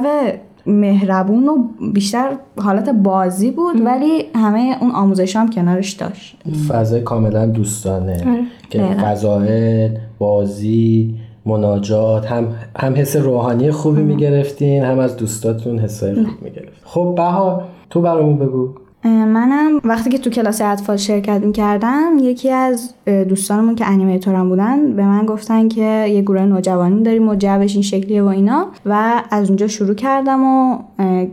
مهربون 0.68 1.50
و 1.50 1.58
بیشتر 1.94 2.32
حالت 2.58 2.90
بازی 2.90 3.52
بود 3.52 3.86
ولی 3.86 4.24
همه 4.36 4.78
اون 4.82 4.92
آموزش 4.92 5.36
هم 5.36 5.50
کنارش 5.50 5.92
داشت. 5.92 6.38
فضای 6.68 7.02
کاملا 7.02 7.46
دوستانه. 7.46 8.48
که 8.70 8.78
دقیقا. 8.80 9.02
فضایل 9.04 9.98
بازی 10.20 11.16
مناجات 11.46 12.26
هم 12.26 12.48
هم 12.80 12.96
حس 12.96 13.16
روحانی 13.16 13.72
خوبی 13.72 14.02
می‌گرفتین 14.02 14.84
هم 14.84 15.00
از 15.00 15.18
دوستاتون 15.18 15.80
حسای 15.80 16.16
خوب 16.16 16.42
می‌گرفتین. 16.42 16.72
خب 16.84 17.14
بهار 17.18 17.64
تو 17.90 18.02
برامون 18.02 18.38
بگو. 18.38 18.70
منم 19.10 19.80
وقتی 19.84 20.10
که 20.10 20.18
تو 20.18 20.30
کلاس 20.30 20.62
اطفال 20.62 20.98
شرکت 20.98 21.42
می‌کردم 21.44 22.12
یکی 22.22 22.52
از 22.52 22.94
دوستانمون 23.06 23.76
که 23.76 23.86
انیمیتورم 23.88 24.50
بودن 24.50 24.96
به 24.96 25.06
من 25.06 25.26
گفتن 25.26 25.68
که 25.68 26.08
یه 26.10 26.22
گروه 26.22 26.42
نوجوانی 26.42 27.04
داریم 27.04 27.30
و 27.30 27.36
جوش 27.36 27.74
این 27.74 27.82
شکلیه 27.82 28.24
و 28.24 28.26
اینا. 28.28 28.68
و 28.86 29.24
از 29.32 29.50
اونجا 29.50 29.68
شروع 29.68 29.96
کردم 29.96 30.44
و 30.44 30.78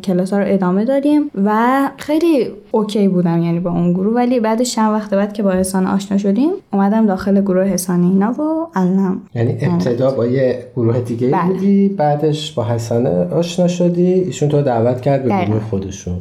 کلاس 0.05 0.33
ها 0.33 0.38
رو 0.38 0.45
ادامه 0.49 0.85
دادیم 0.85 1.31
و 1.45 1.91
خیلی 1.97 2.50
اوکی 2.71 3.09
بودم 3.09 3.43
یعنی 3.43 3.61
با 3.61 3.71
اون 3.71 3.93
گروه. 3.93 4.14
ولی 4.14 4.41
بعدش 4.41 4.75
چند 4.75 4.93
وقت 4.93 5.14
بعد 5.14 5.33
که 5.33 5.43
با 5.43 5.50
حسان 5.50 5.87
آشنا 5.87 6.19
شدیم 6.19 6.50
اومدم 6.73 7.07
داخل 7.07 7.41
گروه 7.41 7.64
حسان 7.64 8.02
اینا 8.02 8.33
و 8.33 8.67
الانم 8.75 9.21
یعنی 9.35 9.59
ابتدا 9.61 10.11
با 10.11 10.26
یه 10.26 10.64
گروه 10.76 11.00
دیگه 11.00 11.29
بله. 11.29 11.45
بودی 11.45 11.88
بعدش 11.88 12.52
با 12.52 12.64
حسنه 12.64 13.11
آشنا 13.11 13.69
شدی 13.69 14.12
ایشون 14.12 14.49
تو 14.49 14.62
دعوت 14.62 15.00
کرد 15.00 15.25
به. 15.25 15.45
گروه 15.45 15.61
خودشون. 15.61 16.14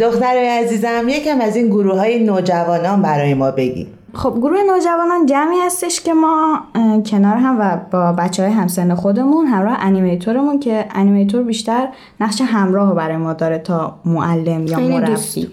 دخترای 0.00 0.48
عزیزم 0.48 1.08
یکم 1.08 1.40
از 1.40 1.56
این 1.56 1.66
گروه 1.66 1.98
های 1.98 2.24
نوجوانان 2.24 3.02
برای 3.02 3.34
ما 3.34 3.50
بگی. 3.50 3.86
خب 4.14 4.34
گروه 4.38 4.58
نوجوانان 4.66 5.26
جمعی 5.26 5.58
هستش 5.66 6.00
که 6.00 6.14
ما 6.14 6.60
کنار 7.06 7.36
هم 7.36 7.56
و 7.60 7.78
با 7.90 8.12
بچه 8.12 8.42
های 8.42 8.52
همسن 8.52 8.94
خودمون 8.94 9.46
همراه 9.46 9.76
انیمیتورمون 9.80 10.60
که 10.60 10.86
انیمیتور 10.90 11.42
بیشتر 11.42 11.88
نقش 12.20 12.40
همراه 12.40 12.88
رو 12.88 12.94
برای 12.94 13.16
ما 13.16 13.32
داره 13.32 13.58
تا 13.58 13.94
معلم 14.04 14.66
یا. 14.66 14.80
مربی. 14.80 15.50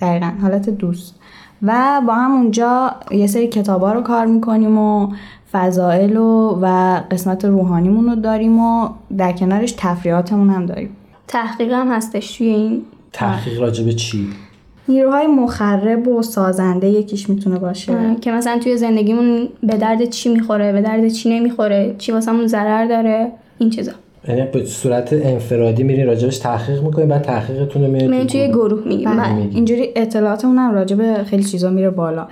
دقیقا 0.00 0.32
حالت 0.42 0.70
دوست. 0.70 1.14
و 1.62 2.02
با 2.06 2.14
هم 2.14 2.32
اونجا 2.32 2.90
یه 3.10 3.26
سری 3.26 3.48
کتابا 3.48 3.92
رو 3.92 4.00
کار 4.00 4.26
می‌کنیم 4.26 4.78
و 4.78 5.08
فضائل 5.52 6.16
و, 6.16 6.58
و 6.62 6.96
قسمت 7.10 7.44
روحانیمون 7.44 8.08
رو 8.08 8.14
داریم 8.14 8.58
و 8.58 8.88
در 9.18 9.32
کنارش 9.32 9.74
تفریحاتمون 9.78 10.50
هم 10.50 10.66
داریم. 10.66 10.96
تحقیق 11.28 11.72
هم 11.72 11.92
هستش 11.92 12.36
توی 12.36 12.46
این 12.46 12.82
تحقیق 13.12 13.60
راجع 13.60 13.84
به 13.84 13.92
چی؟ 13.92 14.28
نیروهای 14.88 15.26
مخرب 15.26 16.08
و 16.08 16.22
سازنده 16.22 16.88
یکیش 16.88 17.30
می‌تونه 17.30 17.58
باشه. 17.58 17.92
که 18.20 18.32
مثلا 18.32 18.58
توی 18.58 18.76
زندگیمون 18.76 19.48
به 19.62 19.76
درد 19.76 20.04
چی 20.04 20.28
می‌خوره 20.28 20.72
به 20.72 20.82
درد 20.82 21.08
چی 21.08 21.30
نمی‌خوره 21.30 21.94
چی 21.98 22.12
واسمون 22.12 22.46
ضرر 22.46 22.86
داره 22.86 23.32
این 23.58 23.70
چیزا. 23.70 23.92
یعنی 24.28 24.42
به 24.52 24.64
صورت 24.64 25.12
انفرادی 25.12 25.82
میرین 25.82 26.06
راجبش 26.06 26.38
تحقیق 26.38 26.82
می‌کنین 26.82 27.08
بعد 27.08 27.22
تحقیقتون 27.22 27.82
رو 27.82 27.90
میرین 27.90 28.10
من 28.10 28.26
توی 28.26 28.48
گروه. 28.48 28.88
میگیم 28.88 29.16
بله. 29.16 29.48
اینجوری 29.50 29.88
اطلاعاتمون 29.96 30.58
هم 30.58 30.74
راجع 30.74 30.96
به 30.96 31.24
خیلی 31.24 31.44
چیزا 31.44 31.70
میره 31.70 31.90
بالا. 31.90 32.26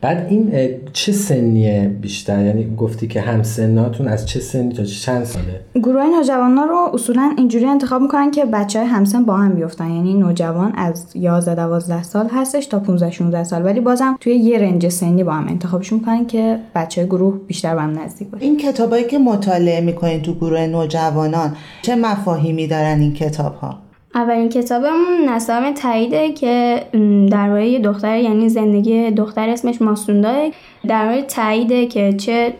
بعد 0.00 0.26
این 0.30 0.52
چه 0.92 1.12
سنیه 1.12 1.96
بیشتر؟ 2.00 2.44
یعنی 2.44 2.76
گفتی 2.76 3.08
که 3.08 3.20
همسناتون 3.20 4.08
از 4.08 4.26
چه 4.26 4.40
سنی 4.40 4.72
تا 4.72 4.84
چند 4.84 5.24
ساله؟ 5.24 5.60
گروه 5.74 6.02
نوجوانا 6.16 6.64
رو 6.64 6.90
اصولا 6.94 7.34
اینجوری 7.38 7.66
انتخاب 7.66 8.02
می‌کنن 8.02 8.30
که 8.30 8.44
بچه 8.44 8.78
های 8.78 8.88
همسن 8.88 9.24
با 9.24 9.36
هم 9.36 9.54
بیفتن. 9.54 9.90
یعنی 9.90 10.14
نوجوان 10.14 10.72
از 10.76 11.06
11 11.14 11.54
12 11.54 12.02
سال 12.02 12.28
هستش 12.28 12.66
تا 12.66 12.78
15 12.78 13.10
16 13.10 13.44
سال. 13.44 13.64
ولی 13.64 13.80
بازم 13.80 14.16
توی 14.20 14.34
یه 14.34 14.58
رنج 14.58 14.88
سنی 14.88 15.24
با 15.24 15.32
هم 15.32 15.48
انتخابش 15.48 15.92
می‌کنن 15.92 16.26
که 16.26 16.58
بچه 16.74 17.04
گروه 17.06 17.38
بیشتر 17.46 17.74
به 17.74 17.82
هم 17.82 17.98
نزدیک 17.98 18.28
باشه. 18.28 18.44
این 18.44 18.56
کتابایی 18.56 19.04
که 19.04 19.18
مطالعه 19.18 19.80
می‌کنین 19.80 20.22
تو 20.22 20.34
گروه 20.34 20.66
نوجوانان 20.66 21.56
چه 21.82 21.96
مفاهیمی 21.96 22.66
دارن 22.66 23.00
این 23.00 23.14
کتاب 23.14 23.54
ها؟ 23.54 23.78
اولین 24.14 24.48
کتابمون 24.48 25.28
نسام 25.28 25.74
تاییده 25.74 26.32
که 26.32 26.82
درباره 27.30 27.68
یه 27.68 27.78
دختر 27.78 28.18
یعنی 28.18 28.48
زندگی 28.48 29.10
دختر 29.10 29.48
اسمش 29.48 29.82
ماسونده 29.82 30.52
در 30.88 31.08
مورد 31.08 31.26
تاییده 31.26 31.86
که 31.86 32.12
چه 32.12 32.54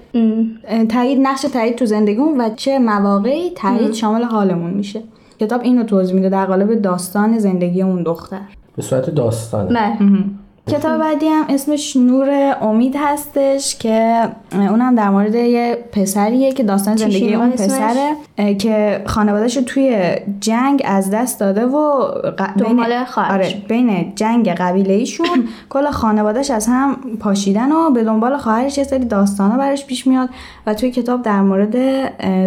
تایید 0.88 1.18
نقش 1.22 1.42
تایید 1.42 1.76
تو 1.76 1.86
زندگیمون 1.86 2.40
و 2.40 2.50
چه 2.56 2.78
مواقعی 2.78 3.50
تایید 3.50 3.92
شامل 3.92 4.22
حالمون 4.22 4.70
میشه. 4.70 5.02
کتاب 5.40 5.60
اینو 5.60 5.84
توضیح 5.84 6.14
میده 6.14 6.28
در 6.28 6.46
قالب 6.46 6.82
داستان 6.82 7.38
زندگی 7.38 7.82
اون 7.82 8.02
دختر. 8.02 8.40
به 8.76 8.82
صورت 8.82 9.10
داستانه 9.10 9.68
بله. 9.68 10.08
کتاب 10.70 10.98
بعدی 10.98 11.26
هم 11.26 11.44
اسمش 11.48 11.96
نور 11.96 12.56
امید 12.60 12.94
هستش 12.98 13.78
که 13.78 14.28
اونم 14.52 14.94
در 14.94 15.10
مورد 15.10 15.34
یه 15.34 15.78
پسریه 15.92 16.52
که 16.52 16.62
داستان 16.62 16.96
زندگی 16.96 17.34
اون؟ 17.34 17.50
پسره 17.50 18.16
که 18.54 19.02
خانوادهش 19.06 19.56
رو 19.56 19.62
توی 19.62 20.16
جنگ 20.40 20.82
از 20.84 21.10
دست 21.10 21.40
داده 21.40 21.66
و 21.66 22.00
خواهرش. 23.04 23.54
آره 23.54 23.62
بین 23.68 24.12
جنگ 24.14 24.48
قبیله 24.48 24.94
ایشون 24.94 25.26
کل 25.70 25.90
خانوادهش 25.90 26.50
از 26.50 26.66
هم 26.66 26.96
پاشیدن 27.20 27.72
و 27.72 27.90
به 27.90 28.04
دنبال 28.04 28.36
خواهرش 28.36 28.78
یه 28.78 28.84
سری 28.84 29.04
داستانا 29.04 29.56
براش 29.56 29.86
پیش 29.86 30.06
میاد 30.06 30.28
و 30.66 30.74
توی 30.74 30.90
کتاب 30.90 31.22
در 31.22 31.40
مورد 31.40 31.76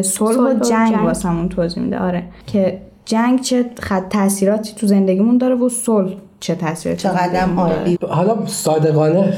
صلح 0.01 0.37
و 0.37 0.53
جنگ 0.53 0.93
جنگ. 0.93 1.05
واسمون 1.05 1.49
توضیح 1.49 1.83
میده 1.83 1.99
آره 1.99 2.23
که 2.47 2.79
جنگ 3.05 3.41
چه 3.41 3.65
خط 3.79 4.09
تاثیراتی 4.09 4.73
تو 4.75 4.87
زندگیمون 4.87 5.37
داره 5.37 5.55
و 5.55 5.69
صلح 5.69 6.13
چه 6.43 6.55
تو 6.55 6.95
چقدر. 6.95 7.45
عالی. 7.57 7.97
حالا 8.09 8.45
صادقانه 8.45 9.33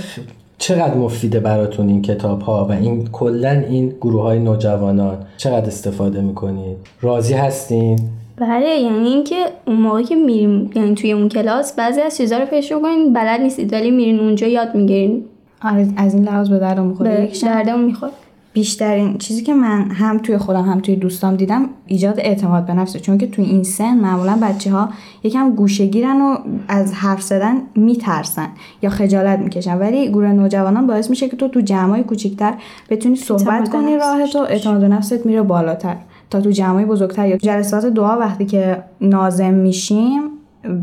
چقدر 0.58 0.94
مفیده 0.94 1.40
براتون 1.40 1.90
این 1.90 2.02
کتاب 2.02 2.42
ها 2.42 2.66
و 2.66 2.72
این 2.72 3.08
کلا 3.12 3.50
این 3.50 3.90
گروه 4.02 4.22
های 4.22 4.40
نوجوانان؟ 4.40 5.18
چقدر 5.38 5.68
استفاده 5.68 6.22
می‌کنید؟ 6.22 6.78
راضی 7.02 7.34
هستین؟ 7.34 8.00
بله 8.38 8.66
یعنی 8.66 9.08
اینکه 9.08 9.36
اون 9.68 9.78
موقعی 9.78 10.04
که 10.04 10.16
میریم 10.16 10.72
یعنی 10.76 10.96
توی 10.96 11.12
اون 11.12 11.30
کلاس 11.30 11.74
بعضی 11.76 12.02
از 12.02 12.18
چیزا 12.18 12.38
رو 12.38 12.46
پیش 12.46 12.72
کنین 12.72 13.14
بلد 13.14 13.42
نیستید 13.42 13.74
ولی 13.74 13.92
میرین 13.92 14.20
اونجا 14.20 14.48
یاد 14.48 14.76
می‌گیرین. 14.76 15.26
آره 15.64 15.88
از 15.98 16.14
این 16.14 16.24
لحاظ 16.24 16.50
به 16.50 16.60
دردم 16.60 16.86
می‌خوره. 16.86 17.30
به 17.34 17.40
دردمون 17.42 17.86
می‌خوره. 17.86 18.12
بیشترین 18.56 19.18
چیزی 19.18 19.44
که 19.44 19.54
من 19.54 19.92
هم 19.92 20.18
توی 20.18 20.38
خودم 20.38 20.62
هم 20.62 20.80
توی 20.80 20.96
دوستام 20.96 21.36
دیدم 21.36 21.70
ایجاد 21.86 22.20
اعتماد 22.20 22.66
به 22.66 22.74
نفسه. 22.74 23.00
چون 23.00 23.18
که 23.18 23.28
توی 23.28 23.46
این 23.46 23.64
سن 23.64 23.98
معمولا 23.98 24.38
بچه 24.42 24.72
ها 24.72 24.90
یکم 25.24 25.56
گوشگیرن 25.56 26.22
و 26.22 26.38
از 26.68 26.94
حرف 26.94 27.22
زدن 27.22 27.56
میترسن 27.76 28.48
یا 28.82 28.90
خجالت 28.90 29.40
می‌کشن. 29.40 29.78
ولی 29.78 30.10
گروه 30.10 30.28
نوجوانان 30.28 30.88
باعث 30.88 31.10
میشه 31.10 31.30
که 31.30 31.38
تو 31.38 31.48
تو 31.48 31.62
جمعای 31.62 32.04
کوچیکتر 32.04 32.54
بتونی 32.90 33.16
صحبت 33.16 33.70
کنی 33.70 33.98
راحت 33.98 34.36
و 34.36 34.40
اعتماد 34.40 34.82
به 34.82 34.88
نفست 34.88 35.26
میره 35.26 35.42
بالاتر. 35.42 35.96
تا 36.30 36.42
تو 36.42 36.52
جمعای 36.52 36.86
بزرگتر 36.86 37.28
یا 37.28 37.38
جلسات 37.38 37.86
دعا 37.86 38.18
وقتی 38.20 38.46
که 38.46 38.84
نازم 39.02 39.54
میشیم 39.54 40.22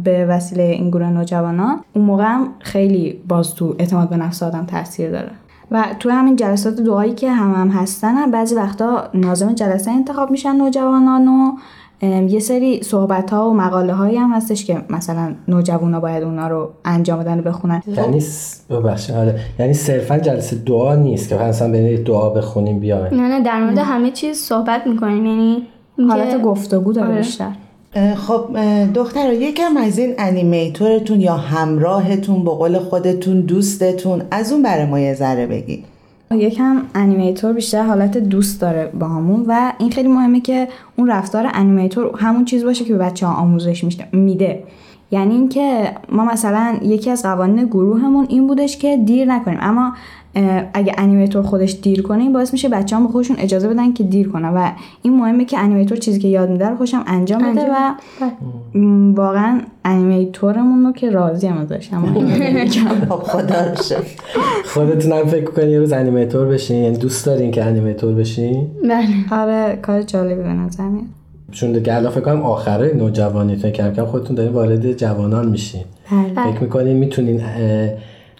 به 0.05 0.27
وسیله 0.27 0.63
این 0.63 0.89
گروه 0.89 1.11
نوجوانان 1.11 1.81
اون 1.93 2.05
موقع 2.05 2.25
هم 2.25 2.49
خیلی 2.59 3.21
باز 3.29 3.55
تو 3.55 3.77
اعتماد 3.79 4.09
به 4.09 4.17
نفس 4.17 4.43
آدم 4.43 4.67
تاثیر 4.67 5.11
داره. 5.11 5.31
و 5.73 5.85
تو 5.99 6.11
همین 6.11 6.37
جلسات 6.37 6.75
دعایی 6.81 7.13
که 7.15 7.31
هم 7.33 7.55
هم 7.55 7.69
هستن 7.69 8.15
هم 8.15 8.31
بعضی 8.31 8.55
وقتا 8.55 9.09
ناظم 9.15 9.53
جلسه 9.53 9.91
انتخاب 9.91 10.31
میشن 10.31 10.57
نوجوانان 10.57 11.29
و 11.29 11.53
یه 12.29 12.41
سری 12.41 12.83
صحبت 12.83 13.31
ها 13.31 13.51
و 13.51 13.55
مقاله 13.55 13.93
هایی 13.93 14.17
هم 14.17 14.33
هستش 14.33 14.65
که 14.65 14.83
مثلا 14.91 15.35
نوجوانا 15.49 16.01
باید 16.01 16.23
اونا 16.23 16.49
رو 16.49 16.71
انجام 16.85 17.19
بدن 17.21 17.39
و 17.39 17.43
بخونن. 17.43 17.83
یعنی 17.87 18.21
س- 18.21 18.61
ببخشید 18.71 19.15
آره. 19.17 19.41
یعنی 19.59 19.75
صرفا 19.75 20.19
جلسه 20.19 20.57
دعا 20.57 20.95
نیست 20.95 21.29
که 21.29 21.35
مثلا 21.35 21.73
برید 21.73 22.05
دعا 22.05 22.31
بخونیم 22.31 22.81
بیاین 22.81 23.15
نه 23.15 23.29
نه 23.29 23.41
در 23.43 23.65
مورد 23.65 23.79
همه 23.79 24.11
چیز 24.11 24.37
صحبت 24.37 24.87
می‌کنیم 24.87 25.27
یعنی 25.27 25.67
حالت 26.09 26.43
گفتگو 26.43 26.93
داره 26.93 27.09
آره. 27.09 27.17
بیشتر. 27.17 27.51
خب 28.17 28.57
دختر 28.95 29.33
یکم 29.33 29.77
از 29.77 29.99
این 29.99 30.15
animator 30.19 30.93
تون 30.93 31.21
یا 31.21 31.37
همراهتون 31.37 32.45
به 32.45 32.51
قول 32.51 32.79
خودتون 32.79 33.41
دوستتون 33.41 34.23
از 34.31 34.53
اون 34.53 34.63
برای 34.63 34.87
ما 34.87 35.01
یه 35.01 35.15
ذره 35.15 35.47
بگی. 35.47 35.85
یکم 36.31 36.83
animator 36.95 37.53
بیشتر 37.53 37.83
حالت 37.83 38.19
دوست 38.19 38.61
داره 38.61 38.91
با 39.01 39.09
همون 39.09 39.45
و 39.49 39.73
این 39.79 39.91
خیلی 39.91 40.09
مهمه 40.09 40.41
که 40.41 40.69
اون 40.97 41.09
رفتار 41.09 41.51
animator 41.55 42.11
همون 42.19 42.45
چیز 42.45 42.65
باشه 42.65 42.85
که 42.85 42.93
به 42.93 42.99
بچه 42.99 43.27
ها 43.27 43.35
آموزش 43.35 43.85
میده. 44.13 44.63
یعنی 45.11 45.35
اینکه 45.35 45.93
ما 46.09 46.25
مثلا 46.25 46.77
یکی 46.83 47.11
از 47.11 47.23
قوانین 47.23 47.67
گروهمون 47.67 48.27
این 48.29 48.47
بودش 48.47 48.77
که 48.77 48.97
دیر 48.97 49.29
نکنیم. 49.29 49.59
اما 49.61 49.93
اگه 50.75 50.93
animator 50.99 51.43
خودش 51.43 51.79
دیر 51.83 52.03
کنه 52.03 52.23
این 52.23 52.33
باعث 52.33 52.53
میشه 52.53 52.69
بچه 52.69 53.01
به 53.01 53.09
خودشون 53.09 53.37
اجازه 53.39 53.69
بدن 53.69 53.93
که 53.93 54.05
دیر 54.05 54.29
کنه 54.29 54.49
و 54.49 54.71
این 55.03 55.17
مهمه 55.17 55.45
که 55.45 55.59
animator 55.59 55.99
چیزی 55.99 56.19
که 56.19 56.29
یاد 56.29 56.51
میده 56.51 56.69
رو 56.69 56.77
خودشم 56.77 57.05
انجام 57.07 57.53
بده 57.53 57.67
و 57.71 57.95
واقعا 59.15 59.61
animator 59.85 60.59
مون 60.59 60.87
رو 60.87 60.93
که 60.93 61.11
راضی‌ام 61.11 61.59
ازش 61.59 61.93
اما 61.93 62.21
خب 63.09 63.23
خدا. 63.23 63.75
خودتون 64.65 65.13
هم 65.13 65.27
فکر 65.27 65.45
کنین 65.51 65.69
یه 65.69 65.79
روز 65.79 65.93
animator 65.93 66.47
بشین. 66.47 66.77
یعنی 66.77 66.97
دوست 66.97 67.27
دارین 67.27 67.51
که 67.51 67.65
animator 67.65 68.15
بشین؟ 68.15 68.67
بله. 68.83 69.43
آره 69.43 69.79
کار 69.83 70.03
جالبی 70.03 70.43
به 70.43 70.49
نظر 70.49 70.85
میاد. 70.89 71.05
چون 71.51 71.73
دیگه 71.73 71.95
الان 71.95 72.13
فکر 72.13 72.21
کنم 72.21 72.43
آخره 72.43 72.95
نوجوانیتون 72.97 73.71
کم 73.71 73.93
کم 73.93 74.05
خودتون 74.05 74.37
دارین 74.37 74.53
وارد 74.53 74.93
جوانان 74.93 75.49
میشین. 75.49 75.85
بله. 76.11 76.53
فکر 76.53 76.63
می‌کنین 76.63 76.97
می‌تونین 76.97 77.41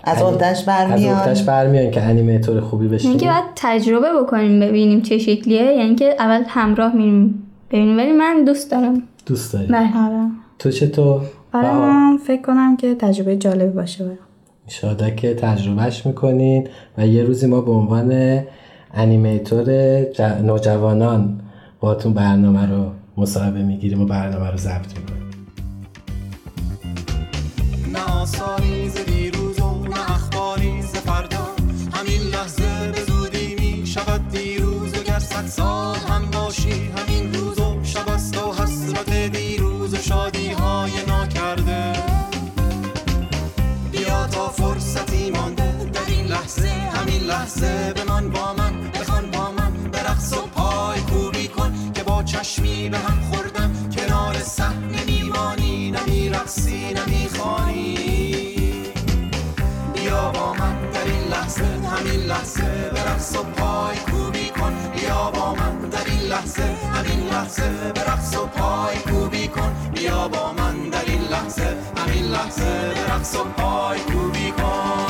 از 0.05 0.23
عهده‌اش 0.23 0.65
برمیان. 0.65 1.15
از 1.15 1.19
عهده‌اش 1.19 1.43
برمیان 1.43 1.91
که 1.91 2.03
انیمیتور 2.03 2.61
خوبی 2.61 2.89
بشین 2.89 3.11
اینکه 3.11 3.27
باید 3.27 3.45
تجربه 3.57 4.09
بکنیم 4.23 4.61
ببینیم 4.61 5.03
چه 5.03 5.19
شکلیه. 5.19 5.63
یعنی 5.63 5.95
که 5.95 6.17
اول 6.19 6.43
همراه 6.49 6.95
میریم 6.95 7.43
ببینیم. 7.71 7.99
ولی 7.99 8.13
من 8.13 8.45
دوست 8.45 8.71
دارم. 8.71 9.03
دوست 9.27 9.53
داری؟ 9.53 9.67
بله 9.67 10.05
آره 10.07 10.27
تو؟ 10.59 10.71
چطور 10.71 11.21
آره؟ 11.55 11.73
من 11.73 12.17
فکر 12.27 12.43
کنم 12.43 12.77
که 12.77 12.95
تجربه 12.95 13.37
جالبی 13.37 13.73
باشه 13.73 14.05
برام. 14.05 14.19
انشاءالله 14.65 15.15
که 15.15 15.35
تجربهش 15.35 16.07
می‌کنین 16.07 16.69
و 16.99 17.07
یه 17.07 17.23
روزی 17.23 17.47
ما 17.47 17.61
به 17.61 17.73
عنوان 17.73 18.41
انیمیتور 18.95 19.65
ج- 20.13 20.21
نوجوانان 20.21 21.41
باتون 21.81 22.15
برنامه 22.15 22.67
رو 22.67 22.91
مصاحبه 23.17 23.63
می‌گیریم 23.63 24.03
و 24.03 24.05
برنامه 24.05 24.51
رو 24.51 24.57
ضبط 24.57 24.99
می‌کنیم. 24.99 25.23
سال 35.57 35.97
هم 35.97 36.31
باشی 36.31 36.91
همین 36.97 37.35
روز 37.35 37.59
و 37.59 37.85
شب 37.85 38.09
است 38.09 38.37
و 38.37 38.53
حسرت 38.53 39.11
دیروز 39.11 39.95
و 39.95 39.97
شادی 39.97 40.53
های 40.53 40.93
ناکرده. 41.09 41.93
بیا 43.93 44.27
تا 44.27 44.49
فرصتی 44.49 45.31
مانده 45.31 45.91
در 45.93 46.01
این 46.09 46.27
لحظه 46.27 46.69
همین 46.69 47.23
لحظه 47.23 47.93
بمان 47.93 48.31
با 48.31 48.55
من 48.59 48.91
بخوان 48.91 49.31
با 49.31 49.51
من 49.51 49.73
برقص 49.93 50.33
و 50.33 50.47
پای 50.47 51.01
کوبی 51.01 51.49
کن 51.49 51.93
که 51.95 52.03
با 52.03 52.23
چشمی 52.23 52.89
به 52.89 52.99
هم 52.99 53.21
خوردم. 53.31 53.91
کنار 53.97 54.35
صحنه 54.39 55.05
میمانی 55.07 55.91
نمیرقصی 55.91 56.95
نمی‌خوانی 56.95 57.22
لحظه 61.43 61.65
همین 61.65 62.21
لحظه 62.21 62.91
برقص 62.95 63.37
و 63.37 63.43
پای 63.43 63.97
کوبی 63.97 64.49
کن. 64.49 64.75
بیا 64.97 65.31
با 65.31 65.55
من 65.55 65.89
در 65.91 66.05
این 66.07 66.21
لحظه 66.21 66.63
همین 66.95 67.29
لحظه 67.29 67.93
برقص 67.95 68.37
و 68.37 68.47
پای 68.47 68.97
کوبی 68.97 69.49
کن. 69.49 69.75
بیا 69.95 70.29
با 70.29 70.53
من 70.53 70.91
در 70.91 71.05
این 71.07 71.23
لحظه 71.23 71.77
همین 71.97 72.25
لحظه 72.25 72.95
برقص 72.95 73.35
و 73.37 73.45
پای 73.45 74.01
کوبی 74.01 74.51
کن. 74.51 75.02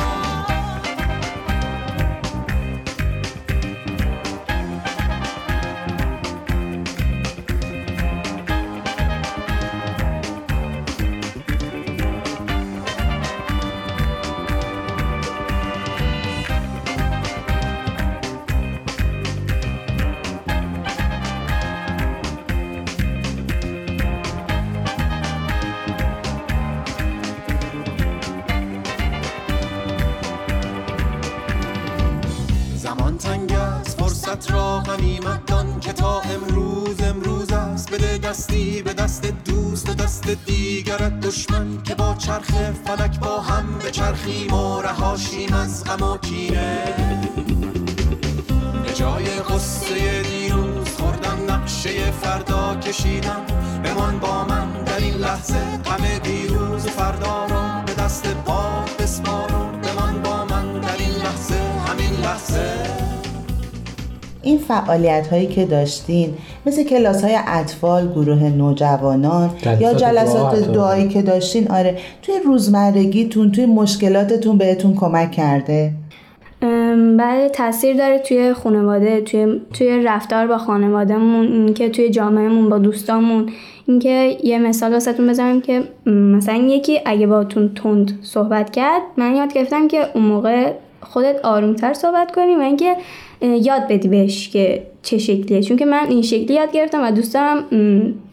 دستی 38.33 38.81
به 38.81 38.93
دست 38.93 39.25
دوست 39.45 39.89
و 39.89 39.93
دست 39.93 40.29
دیگرت 40.45 41.19
دشمن 41.19 41.83
که 41.83 41.95
با 41.95 42.15
چرخ 42.17 42.51
فلک 42.85 43.19
با 43.19 43.39
هم 43.41 43.79
به 43.83 43.91
چرخیم 43.91 44.53
و 44.53 44.81
رهاشیم 44.81 45.53
از 45.53 45.83
غم 45.83 46.09
و 46.09 46.17
کینه. 46.17 46.83
به 48.85 48.93
جای 48.93 49.25
قصه 49.25 50.21
دیروز 50.21 50.87
خوردن 50.87 51.49
نقشه 51.49 52.11
فردا 52.11 52.75
کشیدم. 52.75 53.45
بمان 53.83 54.19
با 54.19 54.45
من 54.45 54.83
در 54.83 54.97
این 54.97 55.13
لحظه 55.13 55.77
غم 55.85 56.19
این 64.53 64.61
فعالیت 64.61 65.27
هایی 65.27 65.47
که 65.47 65.65
داشتین 65.65 66.33
مثل 66.65 66.83
کلاس 66.83 67.23
های 67.23 67.37
اطفال 67.47 68.07
گروه 68.07 68.43
نوجوانان 68.43 69.49
یا 69.65 69.75
دعا 69.75 69.93
جلسات 69.93 70.53
حتی. 70.53 70.71
دعایی 70.71 71.07
که 71.07 71.21
داشتین 71.21 71.71
آره 71.71 71.97
توی 72.21 72.35
روزمرگیتون 72.45 73.51
توی 73.51 73.65
مشکلاتتون 73.65 74.57
بهتون 74.57 74.95
کمک 74.95 75.31
کرده 75.31 75.91
بله 77.17 77.49
تاثیر 77.49 77.97
داره 77.97 78.19
توی 78.19 78.53
خانواده 78.53 79.21
توی 79.21 79.61
توی 79.73 80.03
رفتار 80.03 80.47
با 80.47 80.57
خانوادهمون 80.57 81.47
اینکه 81.47 81.89
توی 81.89 82.09
جامعهمون 82.09 82.69
با 82.69 82.77
دوستامون 82.77 83.49
اینکه 83.87 84.37
یه 84.43 84.59
مثال 84.59 84.93
واسهتون 84.93 85.27
بزنم 85.27 85.61
که 85.61 85.83
مثلا 86.05 86.55
یکی 86.55 86.99
اگه 87.05 87.27
باتون 87.27 87.73
تند 87.73 88.19
صحبت 88.21 88.71
کرد 88.71 89.01
من 89.17 89.35
یاد 89.35 89.53
گرفتم 89.53 89.87
که 89.87 90.05
اون 90.13 90.25
موقع 90.25 90.73
خودت 91.01 91.45
آرومتر 91.45 91.93
صحبت 91.93 92.31
کنی 92.35 92.55
و 92.55 92.59
اینکه 92.59 92.95
یاد 93.41 93.87
بدی 93.89 94.07
بهش 94.07 94.49
که 94.49 94.83
چه 95.01 95.17
شکلیه. 95.17 95.61
چون 95.61 95.77
که 95.77 95.85
من 95.85 96.05
این 96.09 96.21
شکلی 96.21 96.53
یاد 96.53 96.71
گرفتم 96.71 97.03
و 97.03 97.11
دوست 97.11 97.33
دارم 97.33 97.57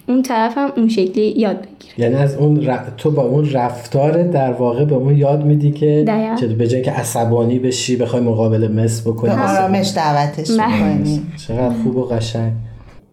اون 0.09 0.23
طرفم 0.23 0.73
اون 0.77 0.89
شکلی 0.89 1.35
یاد 1.37 1.57
بگیره. 1.57 1.95
یعنی 1.99 2.15
از 2.15 2.37
اون 2.37 2.67
ر- 2.67 2.91
تو 2.97 3.11
با 3.11 3.23
اون 3.23 3.53
رفتار 3.53 4.23
در 4.23 4.53
واقع 4.53 4.85
به 4.85 4.95
اون 4.95 5.17
یاد 5.17 5.45
میدی 5.45 5.71
که. 5.71 6.05
چه 6.41 6.47
به 6.47 6.69
جای 6.69 6.83
که 6.83 6.91
عصبانی 6.91 7.59
بشی 7.59 7.97
بخوای 7.97 8.23
مقابله 8.23 8.69
مثل 8.69 9.11
بکنی. 9.11 9.31
آرامش 9.31 9.93
دعوتش 9.97 10.51
بله. 10.51 10.95
می‌کنی. 10.95 11.23
چقدر 11.49 11.75
خوب 11.83 11.97
و 11.97 12.03
قشنگ. 12.03 12.53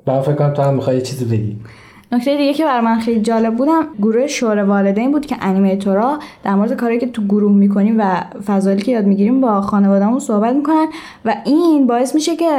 با 0.05 0.21
فکر 0.21 0.33
کنم 0.33 0.53
تو 0.53 0.61
هم 0.61 0.73
می‌خوای 0.73 0.95
یه 0.95 1.01
چیزی 1.01 1.25
بگی. 1.25 1.55
نکته 2.11 2.37
دیگه 2.37 2.53
که 2.53 2.65
برای 2.65 2.81
من 2.81 2.99
خیلی 2.99 3.21
جالب 3.21 3.55
بودم 3.55 3.87
گروه 4.01 4.27
شور 4.27 4.57
والدین 4.57 5.11
بود 5.11 5.25
که 5.25 5.35
انیمیتورها 5.41 6.19
در 6.43 6.55
مورد 6.55 6.73
کاری 6.73 6.99
که 6.99 7.07
تو 7.07 7.21
گروه 7.21 7.51
می‌کنیم 7.51 7.95
و 7.99 8.23
فضایلی 8.45 8.81
که 8.81 8.91
یاد 8.91 9.05
می‌گیریم 9.05 9.41
با 9.41 9.61
خانوادهمون 9.61 10.19
صحبت 10.19 10.55
می‌کنن 10.55 10.87
و 11.25 11.35
این 11.45 11.87
باعث 11.87 12.15
میشه 12.15 12.35
که 12.35 12.49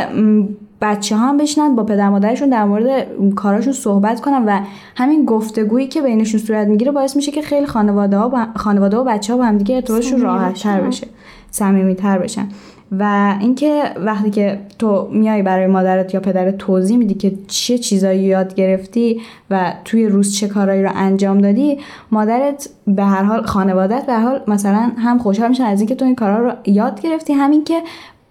بچه 0.80 1.16
ها 1.16 1.28
هم 1.28 1.36
بشنن 1.36 1.76
با 1.76 1.84
پدر 1.84 2.08
مادرشون 2.08 2.48
در 2.48 2.64
مورد 2.64 3.06
کاراشون 3.34 3.72
صحبت 3.72 4.20
کنن 4.20 4.44
و 4.44 4.60
همین 4.96 5.24
گفتگویی 5.24 5.86
که 5.86 6.02
بینشون 6.02 6.40
صورت 6.40 6.68
می‌گیره 6.68 6.92
باعث 6.92 7.16
میشه 7.16 7.32
که 7.32 7.42
خیلی 7.42 7.66
خانواده 7.66 8.18
ها 8.18 8.28
با 8.28 8.46
خانواده 8.56 8.96
و 8.96 9.04
بچه 9.04 9.32
ها 9.32 9.38
با 9.38 9.44
هم 9.44 9.58
دیگه 9.58 9.74
ارتباطشون 9.74 10.20
راحت 10.20 10.54
تر 10.54 10.80
بشه 10.80 11.06
صمیمی 11.50 11.94
تر 11.94 12.18
بشن. 12.18 12.48
و 12.92 13.34
اینکه 13.40 13.82
وقتی 13.96 14.30
که 14.30 14.58
تو 14.78 15.08
میای 15.12 15.42
برای 15.42 15.66
مادرت 15.66 16.14
یا 16.14 16.20
پدرت 16.20 16.58
توضیح 16.58 16.96
میدی 16.96 17.14
که 17.14 17.32
چه 17.46 17.78
چیزایی 17.78 18.22
یاد 18.22 18.54
گرفتی 18.54 19.20
و 19.50 19.74
توی 19.84 20.06
روز 20.06 20.34
چه 20.34 20.48
کارایی 20.48 20.82
رو 20.82 20.90
انجام 20.94 21.38
دادی 21.38 21.78
مادرت 22.10 22.68
به 22.86 23.04
هر 23.04 23.22
حال 23.22 23.42
خانوادت 23.42 24.06
به 24.06 24.12
هر 24.12 24.20
حال 24.20 24.40
مثلا 24.46 24.92
هم 24.98 25.18
خوشحال 25.18 25.48
میشن 25.48 25.64
از 25.64 25.80
اینکه 25.80 25.94
تو 25.94 26.04
این 26.04 26.14
کارا 26.14 26.48
رو 26.48 26.52
یاد 26.66 27.00
گرفتی 27.00 27.32
همین 27.32 27.64
که 27.64 27.82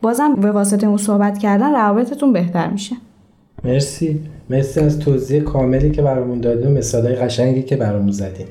بازم 0.01 0.35
به 0.35 0.51
واسطه 0.51 0.87
اون 0.87 0.97
صحبت 0.97 1.37
کردن 1.37 1.71
روابطتون 1.71 2.33
بهتر 2.33 2.69
میشه. 2.69 2.95
مرسی. 3.63 4.19
مرسی 4.49 4.79
از 4.79 4.99
توضیح 4.99 5.43
کاملی 5.43 5.91
که 5.91 6.01
برامون 6.01 6.41
دادی 6.41 6.67
و 6.67 6.69
مثالای 6.69 7.15
قشنگی 7.15 7.63
که 7.63 7.75
برامون 7.75 8.11
زدی. 8.11 8.45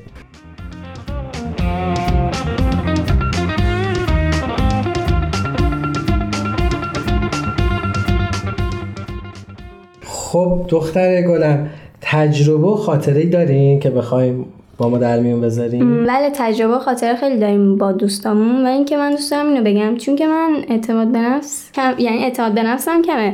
خب 10.37 10.65
دختر 10.69 11.21
گلم 11.21 11.69
تجربه 12.01 12.67
و 12.67 12.75
خاطره 12.75 13.25
دارین 13.25 13.79
که 13.79 13.89
بخوایم 13.89 14.45
با 14.77 14.89
ما 14.89 14.97
در 14.97 15.19
میون 15.19 15.41
بذاریم؟ 15.41 16.05
بله 16.05 16.29
تجربه 16.33 16.79
خاطره 16.79 17.15
خیلی 17.15 17.39
داریم 17.39 17.77
با 17.77 17.91
دوستامون. 17.91 18.65
و 18.65 18.67
اینکه 18.69 18.97
من 18.97 19.11
دوست 19.11 19.31
دارم 19.31 19.47
اینو 19.47 19.63
بگم 19.63 19.97
چون 19.97 20.15
که 20.15 20.27
من 20.27 20.55
اعتماد 20.69 21.07
به 21.07 21.17
نفس 21.17 21.71
کم 21.71 21.93
یعنی 21.97 22.17
اعتماد 22.17 22.51
به 22.51 22.63
نفسم 22.63 23.01
کمه. 23.01 23.33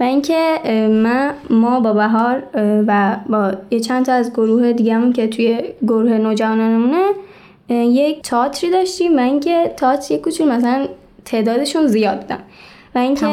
و 0.00 0.02
اینکه 0.02 0.54
من 0.90 1.30
ما 1.50 1.80
با 1.80 1.92
بهار 1.92 2.42
و 2.86 3.16
با 3.28 3.52
یه 3.70 3.80
چند 3.80 4.04
تا 4.04 4.12
از 4.12 4.32
گروه 4.32 4.72
دیگه‌مون 4.72 5.12
که 5.12 5.26
توی 5.26 5.58
گروه 5.82 6.12
نوجوانانمونه 6.12 7.06
یک 7.70 8.22
تئاتری 8.22 8.70
داشتیم. 8.70 9.16
و 9.16 9.20
اینکه 9.20 9.72
تئاتر 9.76 10.14
یک 10.14 10.20
کوچولو 10.20 10.52
مثلا 10.52 10.86
تعدادشون 11.24 11.86
زیاد 11.86 12.20
بودن. 12.20 12.38
و 12.98 13.00
اینکه 13.00 13.26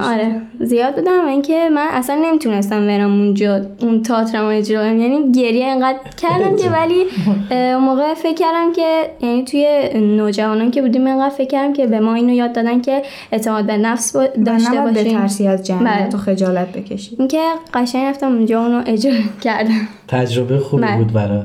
آره 0.00 0.42
زیاد 0.60 0.94
بودم 0.94 1.24
و 1.24 1.28
اینکه 1.28 1.68
من 1.74 1.86
اصلا 1.90 2.16
نمی‌تونستم 2.24 2.86
برم 2.86 3.20
اونجا 3.20 3.60
اون 3.80 4.02
تئاتر 4.02 4.42
رو 4.42 4.46
اجرا 4.46 4.82
کنم. 4.82 5.00
یعنی 5.00 5.32
گریه 5.32 5.66
انقدر 5.66 5.98
کردم 6.16 6.56
که 6.56 6.70
ولی 6.78 7.04
اون 7.50 7.84
موقع 7.84 8.14
فکر 8.14 8.34
کردم 8.34 8.72
که 8.72 9.10
یعنی 9.20 9.44
توی 9.44 9.88
نوجوانان 9.94 10.70
که 10.70 10.82
بودیم 10.82 11.06
انقدر 11.06 11.34
فکر 11.34 11.48
کردم 11.48 11.72
که 11.72 11.86
به 11.86 12.00
ما 12.00 12.14
اینو 12.14 12.32
یاد 12.32 12.52
دادن 12.52 12.80
که 12.80 13.02
اعتماد 13.32 13.66
به 13.66 13.76
نفس 13.76 14.16
داشته 14.16 14.80
باشیم. 14.80 15.14
بترسی 15.14 15.46
از 15.46 15.66
جمعیت 15.66 16.08
بله. 16.08 16.08
و 16.14 16.16
خجالت 16.16 16.72
بکشی 16.72 17.16
اینکه 17.18 17.42
قشنگ 17.74 18.04
رفتم 18.04 18.26
اونجا 18.26 18.62
اونو 18.62 18.82
اجرا 18.86 19.12
کردم. 19.40 19.88
تجربه 20.08 20.58
خوبی 20.58 20.82
بله. 20.82 20.96
بود 20.96 21.12
برا 21.12 21.44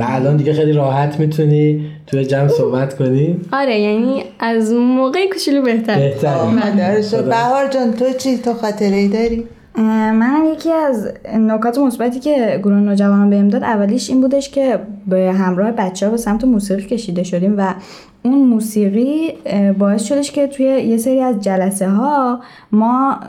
و 0.00 0.04
الان 0.08 0.36
دیگه 0.36 0.52
خیلی 0.52 0.72
راحت 0.72 1.20
می‌تونی 1.20 1.84
توی 2.06 2.24
جمع 2.24 2.48
صحبت 2.48 2.96
کنی. 2.96 3.40
آره 3.52 3.80
یعنی 3.80 4.24
از 4.38 4.72
اون 4.72 4.86
موقع 4.86 5.26
کوچولو 5.32 5.62
بهتر 5.62 5.98
بهتره. 5.98 6.44
مادرش 6.44 7.14
بهار 7.14 7.68
جان 7.68 7.92
تو 7.92 8.04
چی؟ 8.18 8.38
تو 8.38 8.54
خاطره 8.54 8.96
ای 8.96 9.08
داری؟ 9.08 9.44
اه، 9.74 10.12
منم 10.12 10.52
یکی 10.52 10.72
از 10.72 11.12
نکات 11.34 11.78
مثبتی 11.78 12.20
که 12.20 12.60
گروه 12.62 12.76
نوجوانان 12.76 13.30
بهم 13.30 13.48
داد 13.48 13.62
اولیش 13.62 14.10
این 14.10 14.20
بودش 14.20 14.50
که 14.50 14.78
به 15.06 15.32
همراه 15.32 15.72
بچه 15.72 16.06
ها 16.06 16.12
به 16.12 16.18
سمت 16.18 16.44
موسیقی 16.44 16.82
کشیده 16.82 17.22
شدیم 17.22 17.54
و 17.58 17.74
اون 18.22 18.38
موسیقی 18.38 19.32
باعث 19.78 20.04
شدش 20.04 20.32
که 20.32 20.46
توی 20.46 20.66
یه 20.66 20.96
سری 20.96 21.20
از 21.20 21.40
جلسه 21.40 21.88
ها 21.88 22.40
ما 22.72 23.20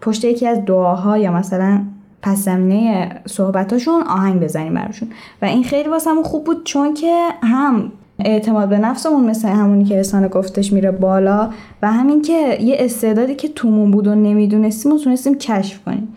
پشت 0.00 0.24
یکی 0.24 0.46
از 0.46 0.64
دعاها 0.64 1.18
یا 1.18 1.32
مثلا 1.32 1.80
پس 2.26 2.38
زمینه 2.38 3.20
صحبتاشون 3.26 4.02
آهنگ 4.02 4.40
بزنیم 4.40 4.74
براشون. 4.74 5.08
و 5.42 5.44
این 5.44 5.64
خیلی 5.64 5.88
واسمون 5.88 6.22
خوب 6.22 6.44
بود 6.44 6.64
چون 6.64 6.94
که 6.94 7.28
هم 7.42 7.92
اعتماد 8.18 8.68
به 8.68 8.78
نفسمون 8.78 9.24
مثل 9.24 9.48
همونی 9.48 9.84
که 9.84 9.96
احسان 9.96 10.28
گفتش 10.28 10.72
میره 10.72 10.90
بالا 10.90 11.50
و 11.82 11.92
همین 11.92 12.22
که 12.22 12.58
یه 12.60 12.76
استعدادی 12.78 13.34
که 13.34 13.48
تومون 13.48 13.90
بود 13.90 14.06
و 14.06 14.14
نمی‌دونستیم 14.14 14.92
و 14.92 14.98
تونستیم 14.98 15.38
کشف 15.38 15.80
کنیم. 15.84 16.16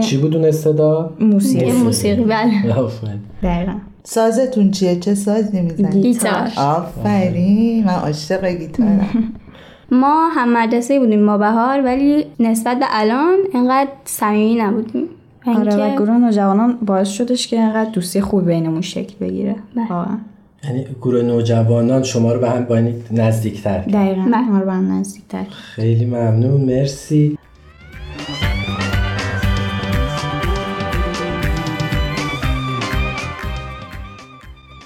چی 0.00 0.16
بود 0.16 0.36
اون 0.36 0.44
استعداد؟ 0.44 1.16
موسیقی. 1.20 1.66
یه 1.66 1.72
موسیقی 1.74 2.24
بله. 2.24 2.52
دقیقا. 3.42 3.72
سازتون 4.02 4.70
چیه؟ 4.70 5.00
چه 5.00 5.14
سازی 5.14 5.60
می‌زنی 5.60 6.02
گیتار. 6.02 6.48
آفرین. 6.56 7.84
من 7.84 7.94
عاشق 7.94 8.46
گیتارم. 8.46 9.32
ما 10.02 10.28
هم 10.28 10.56
مدرسه 10.56 11.00
بودیم 11.00 11.26
با 11.26 11.38
بهار 11.38 11.82
ولی 11.84 12.24
نسبت 12.40 12.78
به 12.78 12.86
الان 12.88 13.34
انقدر 13.54 13.90
صمیمی 14.04 14.60
نبودیم. 14.60 15.04
آره 15.46 15.76
و 15.76 15.96
گروه 15.96 16.18
نوجوانان 16.18 16.78
باعث 16.86 17.08
شدش 17.08 17.48
که 17.48 17.60
انقدر 17.60 17.90
دوستی 17.90 18.20
خوب 18.20 18.46
بینمون 18.46 18.80
شکل 18.80 19.14
بگیره. 19.20 19.56
بله. 19.76 19.88
واقعا. 19.88 20.18
یعنی 20.64 20.86
گروه 21.00 21.22
نوجوانان 21.22 22.02
شما 22.02 22.32
رو 22.32 22.40
به 22.40 22.50
هم 22.50 22.64
باید 22.64 23.04
نزدیکتر 23.10 23.78
کرد. 23.80 23.92
دقیقا. 23.92 24.22
بله. 24.22 24.50
ما 24.50 24.58
رو 24.58 24.66
به 24.66 24.72
هم 24.72 24.92
نزدیکتر 24.92 25.44
خیلی 25.50 26.04
ممنون. 26.04 26.60
مرسی. 26.60 27.38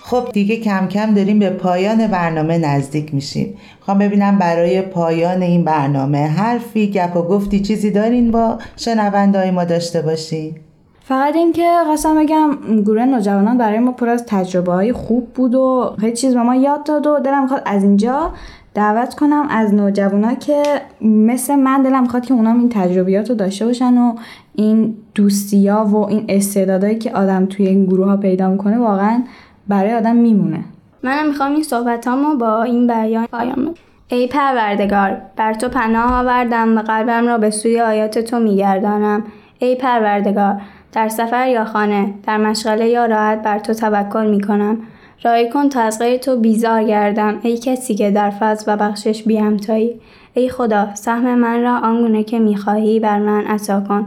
خب 0.02 0.28
دیگه 0.32 0.56
کم 0.56 0.88
کم 0.88 1.14
داریم 1.14 1.38
به 1.38 1.50
پایان 1.50 2.06
برنامه 2.06 2.58
نزدیک 2.58 3.14
میشیم. 3.14 3.54
می‌خوام 3.84 3.98
ببینم 3.98 4.38
برای 4.38 4.82
پایان 4.82 5.42
این 5.42 5.64
برنامه 5.64 6.18
حرفی 6.18 6.90
گپ 6.90 7.16
و 7.16 7.22
گفتی 7.22 7.60
چیزی 7.60 7.90
دارین 7.90 8.30
با 8.30 8.58
شنونده 8.76 9.38
های 9.38 9.50
ما 9.50 9.64
داشته 9.64 10.02
باشین. 10.02 10.54
فقط 11.00 11.36
اینکه 11.36 11.68
قسم 11.92 12.22
بگم 12.22 12.50
گروه 12.84 13.04
نوجوانان 13.04 13.58
برای 13.58 13.78
ما 13.78 13.92
پر 13.92 14.08
از 14.08 14.24
تجربه 14.26 14.72
های 14.72 14.92
خوب 14.92 15.28
بود 15.34 15.54
و 15.54 15.94
خیلی 16.00 16.16
چیز 16.16 16.34
به 16.34 16.42
ما 16.42 16.54
یاد 16.54 16.84
داد 16.84 17.06
و 17.06 17.18
دلم 17.18 17.42
می‌خواد 17.42 17.62
از 17.66 17.82
اینجا 17.82 18.30
دعوت 18.74 19.14
کنم 19.14 19.46
از 19.50 19.74
نوجوانا 19.74 20.34
که 20.34 20.62
مثل 21.00 21.54
من 21.54 21.82
دلم 21.82 22.02
می‌خواد 22.02 22.26
که 22.26 22.34
اونام 22.34 22.58
این 22.58 22.68
تجربیات 22.68 23.30
رو 23.30 23.36
داشته 23.36 23.66
باشن 23.66 23.98
و 23.98 24.14
این 24.54 24.94
دوستیا 25.14 25.84
و 25.84 25.96
این 25.96 26.24
استعدادایی 26.28 26.98
که 26.98 27.12
آدم 27.12 27.46
توی 27.46 27.66
این 27.66 27.86
گروه 27.86 28.06
ها 28.06 28.16
پیدا 28.16 28.50
می‌کنه 28.50 28.78
واقعا 28.78 29.22
برای 29.68 29.94
آدم 29.94 30.16
میمونه. 30.16 30.64
منم 31.04 31.26
می‌خوام 31.26 31.52
این 31.52 31.62
صحبت 31.62 32.08
با 32.40 32.62
این 32.62 32.86
بیان 32.86 33.26
پایان 33.26 33.74
ای 34.08 34.26
پروردگار 34.26 35.16
بر 35.36 35.54
تو 35.54 35.68
پناه 35.68 36.12
آوردم 36.12 36.78
و 36.78 36.82
قلبم 36.82 37.26
را 37.26 37.38
به 37.38 37.50
سوی 37.50 37.80
آیات 37.80 38.18
تو 38.18 38.38
میگردانم. 38.38 39.24
ای 39.58 39.76
پروردگار 39.76 40.60
در 40.92 41.08
سفر 41.08 41.48
یا 41.48 41.64
خانه 41.64 42.14
در 42.26 42.36
مشغله 42.36 42.88
یا 42.88 43.06
راحت 43.06 43.42
بر 43.42 43.58
تو 43.58 43.74
توکل 43.74 44.26
می 44.26 44.40
کنم 44.40 44.78
رای 45.24 45.50
کن 45.50 45.68
تا 45.68 45.80
از 45.80 45.98
غیر 45.98 46.16
تو 46.16 46.36
بیزار 46.36 46.84
گردم. 46.84 47.38
ای 47.42 47.58
کسی 47.58 47.94
که 47.94 48.10
در 48.10 48.30
فضل 48.30 48.72
و 48.72 48.76
بخشش 48.76 49.22
بیامتایی 49.22 50.00
ای 50.34 50.48
خدا 50.48 50.94
سهم 50.94 51.34
من 51.34 51.62
را 51.62 51.76
آنگونه 51.76 52.24
که 52.24 52.38
می‌خواهی 52.38 53.00
بر 53.00 53.18
من 53.18 53.46
عطا 53.46 53.80
کن. 53.80 54.06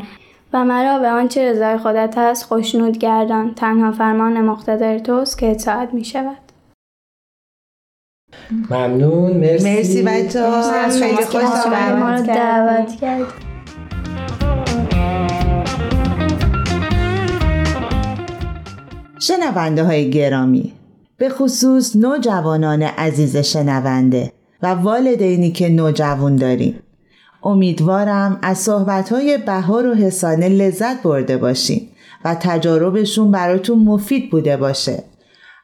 و 0.53 0.65
مرا 0.65 0.99
به 0.99 1.07
آنچه 1.07 1.51
رضای 1.51 1.77
خودت 1.77 2.17
است 2.17 2.45
خوشنود 2.45 2.97
گردان. 2.97 3.53
تنها 3.53 3.91
فرمان 3.91 4.41
مقتدر 4.41 4.99
توست 4.99 5.37
که 5.37 5.51
اطاعت 5.51 5.93
می 5.93 6.05
شود 6.05 6.46
ممنون 8.69 9.37
مرسی. 9.37 9.75
مرسی 9.75 10.03
بچه 10.03 10.49
ها 10.49 10.89
خیلی 10.89 11.15
خوش 11.15 11.65
آمد 11.65 12.25
دعوت 12.25 12.95
کرد 13.01 13.33
شنونده 19.19 19.83
های 19.83 20.09
گرامی 20.09 20.73
به 21.17 21.29
خصوص 21.29 21.95
نوجوانان 21.95 22.81
عزیز 22.81 23.37
شنونده 23.37 24.31
و 24.61 24.67
والدینی 24.67 25.51
که 25.51 25.69
نوجوان 25.69 26.35
داریم 26.35 26.79
امیدوارم 27.43 28.39
از 28.41 28.57
صحبتهای 28.57 29.37
بهار 29.37 29.87
و 29.87 29.93
حسانه 29.93 30.49
لذت 30.49 31.03
برده 31.03 31.37
باشین 31.37 31.87
و 32.25 32.35
تجاربشون 32.35 33.31
براتون 33.31 33.79
مفید 33.79 34.29
بوده 34.29 34.57
باشه. 34.57 35.03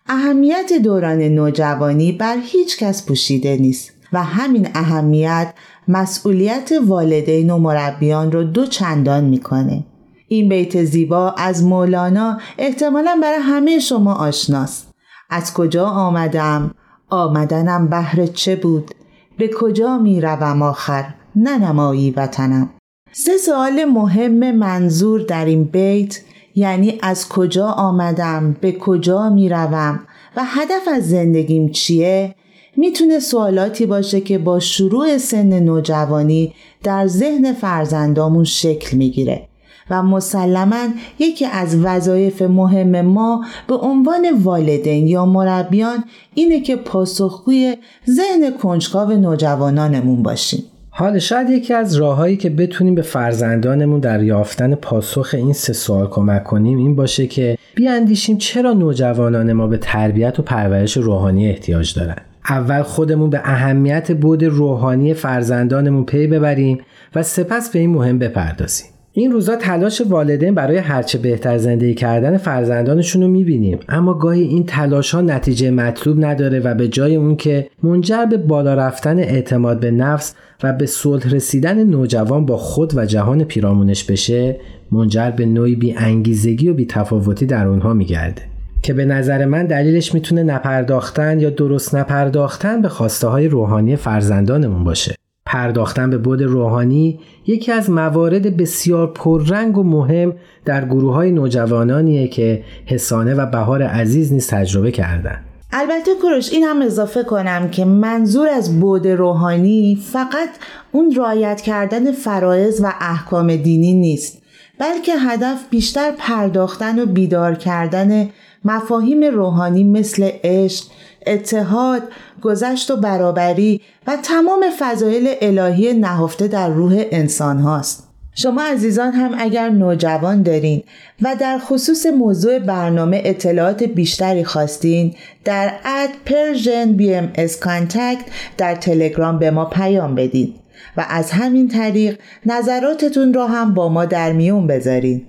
اهمیت 0.10 0.74
دوران 0.84 1.22
نوجوانی 1.22 2.12
بر 2.12 2.38
هیچ 2.44 2.78
کس 2.78 3.06
پوشیده 3.06 3.58
نیست 3.58 3.92
و 4.14 4.24
همین 4.24 4.70
اهمیت 4.76 5.54
مسئولیت 5.88 6.72
والدین 6.88 7.50
و 7.50 7.58
مربیان 7.58 8.32
رو 8.32 8.44
دو 8.44 8.66
چندان 8.66 9.24
می‌کنه. 9.24 9.86
این 10.28 10.50
بیت 10.50 10.84
زیبا 10.84 11.32
از 11.32 11.64
مولانا 11.64 12.38
احتمالا 12.58 13.20
برای 13.22 13.40
همه 13.42 13.80
شما 13.80 14.14
آشناست. 14.14 14.92
از 15.30 15.54
کجا 15.54 15.86
آمدم؟ 15.86 16.72
آمدنم 17.10 17.88
بهر 17.88 18.26
چه 18.26 18.56
بود؟ 18.56 18.92
به 19.38 19.50
کجا 19.60 19.98
می 19.98 20.22
روم 20.22 20.62
آخر 20.62 21.06
ننمایی 21.36 22.12
وطنم. 22.12 22.70
سه 23.12 23.38
سوال 23.38 23.86
مهم 23.86 24.52
منظور 24.56 25.22
در 25.22 25.46
این 25.46 25.64
بیت 25.64 26.20
یعنی 26.56 27.00
از 27.02 27.30
کجا 27.30 27.68
آمدم 27.68 28.56
به 28.62 28.72
کجا 28.72 29.30
می 29.30 29.50
روم 29.50 30.00
و 30.38 30.42
هدف 30.46 30.88
از 30.94 31.10
زندگیم 31.10 31.70
چیه؟ 31.70 32.36
می‌تونه 32.78 33.20
سوالاتی 33.20 33.86
باشه 33.86 34.22
که 34.22 34.38
با 34.38 34.60
شروع 34.60 35.18
سن 35.18 35.60
نوجوانی 35.60 36.54
در 36.84 37.08
ذهن 37.08 37.54
فرزندامون 37.54 38.44
شکل 38.44 38.98
می‌گیره 38.98 39.48
و 39.90 40.04
مسلما 40.04 40.88
یکی 41.20 41.46
از 41.46 41.76
وظایف 41.84 42.42
مهم 42.42 43.02
ما 43.02 43.46
به 43.68 43.76
عنوان 43.76 44.32
والدین 44.44 45.08
یا 45.08 45.26
مربیان 45.26 46.04
اینه 46.34 46.62
که 46.62 46.76
پاسخگوی 46.76 47.78
ذهن 48.10 48.58
کنجکاو 48.58 49.12
نوجوانانمون 49.12 50.24
باشیم. 50.24 50.64
حالا 50.96 51.20
شاید 51.20 51.50
یکی 51.50 51.74
از 51.74 51.96
راههایی 51.96 52.38
که 52.38 52.50
بتونیم 52.50 52.96
به 52.96 53.02
فرزندانمون 53.02 54.00
در 54.00 54.24
یافتن 54.24 54.76
پاسخ 54.76 55.30
این 55.34 55.54
سه 55.54 55.74
سوال 55.74 56.08
کمک 56.08 56.44
کنیم 56.44 56.78
این 56.78 56.96
باشه 56.96 57.28
که 57.28 57.58
بیاندیشیم 57.76 58.38
چرا 58.38 58.74
نوجوانان 58.74 59.54
ما 59.54 59.68
به 59.68 59.78
تربیت 59.78 60.40
و 60.40 60.42
پرورش 60.42 60.98
روحانی 60.98 61.50
احتیاج 61.50 61.94
دارن. 61.96 62.16
اول 62.50 62.82
خودمون 62.82 63.30
به 63.30 63.42
اهمیت 63.44 64.12
بود 64.12 64.44
روحانی 64.44 65.14
فرزندانمون 65.14 66.06
پی 66.06 66.28
ببریم 66.28 66.82
و 67.16 67.24
سپس 67.24 67.72
به 67.72 67.80
این 67.80 67.90
مهم 67.90 68.20
بپردازیم. 68.20 68.93
این 69.16 69.32
روزا 69.32 69.56
تلاش 69.56 70.02
والدین 70.02 70.56
برای 70.56 70.78
هرچه 70.78 71.18
بهتر 71.18 71.58
زندگی 71.58 71.94
کردن 71.94 72.38
فرزندانشون 72.38 73.22
رو 73.22 73.28
می‌بینیم. 73.28 73.80
اما 73.90 74.14
گاهی 74.14 74.42
این 74.42 74.66
تلاش 74.66 75.12
ها 75.16 75.22
نتیجه 75.22 75.72
مطلوب 75.72 76.26
نداره 76.26 76.60
و 76.60 76.76
به 76.76 76.88
جای 76.88 77.16
اون 77.16 77.36
که 77.36 77.68
منجر 77.84 78.26
به 78.26 78.38
بالا 78.38 78.74
رفتن 78.74 79.20
اعتماد 79.20 79.80
به 79.80 79.92
نفس 79.92 80.36
و 80.64 80.74
به 80.74 80.86
صلح 80.86 81.30
رسیدن 81.30 81.84
نوجوان 81.84 82.46
با 82.46 82.58
خود 82.58 82.98
و 82.98 83.06
جهان 83.06 83.44
پیرامونش 83.44 84.04
بشه 84.04 84.60
منجر 84.92 85.32
به 85.32 85.46
نوعی 85.46 85.76
بی 85.76 85.94
انگیزگی 85.98 86.70
و 86.70 86.74
بی 86.74 86.86
تفاوتی 86.86 87.46
در 87.46 87.68
اونها 87.68 87.94
میگرده. 87.94 88.42
که 88.82 88.94
به 88.94 89.06
نظر 89.06 89.46
من 89.46 89.66
دلیلش 89.66 90.14
می‌تونه 90.14 90.44
نپرداختن 90.44 91.40
یا 91.40 91.50
درست 91.50 91.96
نپرداختن 91.96 92.82
به 92.82 92.90
خواسته 92.90 93.28
های 93.28 93.48
روحانی 93.48 93.96
فرزندانمون 93.96 94.84
باشه. 94.84 95.16
پرداختن 95.54 96.10
به 96.10 96.18
بود 96.18 96.42
روحانی 96.42 97.20
یکی 97.48 97.72
از 97.72 97.90
موارد 97.90 98.58
بسیار 98.58 99.14
پررنگ 99.14 99.78
و 99.78 99.84
مهم 99.84 100.34
در 100.66 100.86
گروه 100.86 101.14
های 101.14 101.32
نوجوانانیه 101.32 102.28
که 102.28 102.64
حسانه 102.86 103.34
و 103.34 103.46
بهار 103.46 103.84
عزیز 103.84 104.34
نیز 104.34 104.48
تجربه 104.48 104.92
کردن 104.92 105.40
البته 105.72 106.12
کروش 106.22 106.52
این 106.52 106.64
هم 106.64 106.82
اضافه 106.82 107.24
کنم 107.24 107.70
که 107.70 107.86
منظور 107.86 108.48
از 108.48 108.80
بود 108.80 109.08
روحانی 109.08 110.00
فقط 110.14 110.50
اون 110.92 111.16
رایت 111.16 111.62
کردن 111.62 112.12
فرایز 112.12 112.84
و 112.84 112.94
احکام 113.02 113.56
دینی 113.56 113.94
نیست 113.94 114.42
بلکه 114.80 115.16
هدف 115.16 115.70
بیشتر 115.70 116.12
پرداختن 116.18 117.00
و 117.00 117.06
بیدار 117.06 117.56
کردن 117.56 118.30
مفاهیم 118.66 119.24
روحانی 119.24 119.84
مثل 119.84 120.30
عشق، 120.44 120.86
اتحاد، 121.28 122.02
گذشت 122.42 122.92
و 122.92 122.98
برابری 122.98 123.82
و 124.08 124.18
تمام 124.24 124.66
فضایل 124.80 125.36
الهی 125.42 125.94
نهفته 125.94 126.48
در 126.48 126.70
روح 126.70 127.04
انسان 127.12 127.60
هاست. 127.60 128.14
شما 128.36 128.62
عزیزان 128.62 129.12
هم 129.12 129.36
اگر 129.38 129.70
نوجوان 129.70 130.44
دارین 130.44 130.84
و 131.22 131.36
در 131.40 131.60
خصوص 131.60 132.06
موضوع 132.06 132.60
برنامه 132.60 133.22
اطلاعات 133.26 133.84
بیشتری 133.84 134.44
خواستین 134.44 135.16
در 135.46 135.74
at 135.86 136.10
Persian 136.26 136.94
BMS 136.94 137.60
contact 137.60 138.26
در 138.58 138.76
تلگرام 138.76 139.40
به 139.40 139.52
ما 139.52 139.66
پیام 139.66 140.16
بدید 140.16 140.56
و 140.98 141.06
از 141.10 141.32
همین 141.32 141.68
طریق 141.68 142.20
نظراتتون 142.46 143.34
را 143.34 143.48
هم 143.48 143.74
با 143.74 143.90
ما 143.90 144.06
در 144.06 144.32
میون 144.32 144.68
بذارین. 144.68 145.26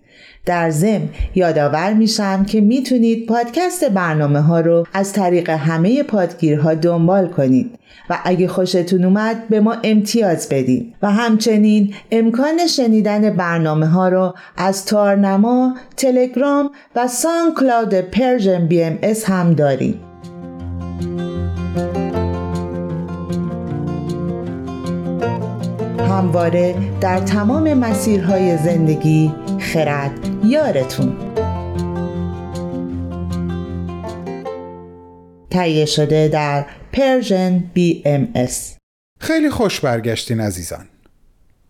در 0.47 0.71
ضمن 0.71 1.09
یادآور 1.35 1.93
میشم 1.93 2.45
که 2.45 2.61
می‌تونید 2.61 3.27
پادکست 3.27 3.85
برنامه 3.85 4.41
ها 4.41 4.61
رو 4.61 4.87
از 4.93 5.13
طریق 5.13 5.51
همه 5.51 6.03
پادگیرها 6.03 6.75
دنبال 6.75 7.29
کنید 7.29 7.79
و 8.11 8.19
اگه 8.25 8.49
خوشتون 8.49 9.05
اومد 9.05 9.49
به 9.49 9.61
ما 9.61 9.77
امتیاز 9.85 10.49
بدید 10.49 10.95
و 11.03 11.11
همچنین 11.11 11.95
امکان 12.11 12.67
شنیدن 12.67 13.31
برنامه 13.37 13.87
ها 13.87 14.09
رو 14.09 14.35
از 14.57 14.85
تارنما، 14.85 15.75
تلگرام 15.97 16.71
و 16.97 17.09
SoundCloud 17.09 17.95
Persian 17.95 18.67
BMS 18.67 19.25
هم 19.31 19.55
دارید. 19.55 19.97
همواره 25.99 26.75
در 27.01 27.19
تمام 27.19 27.75
مسیرهای 27.75 28.57
زندگی 28.59 29.33
خرد. 29.75 30.45
یارتون. 30.45 31.17
تهیه 35.51 35.85
شده 35.85 36.29
در 36.29 36.67
Persian 36.93 37.65
BMS 37.77 38.53
خیلی 39.21 39.51
خوش 39.51 39.81
برگشتین 39.81 40.41
عزیزان. 40.41 40.87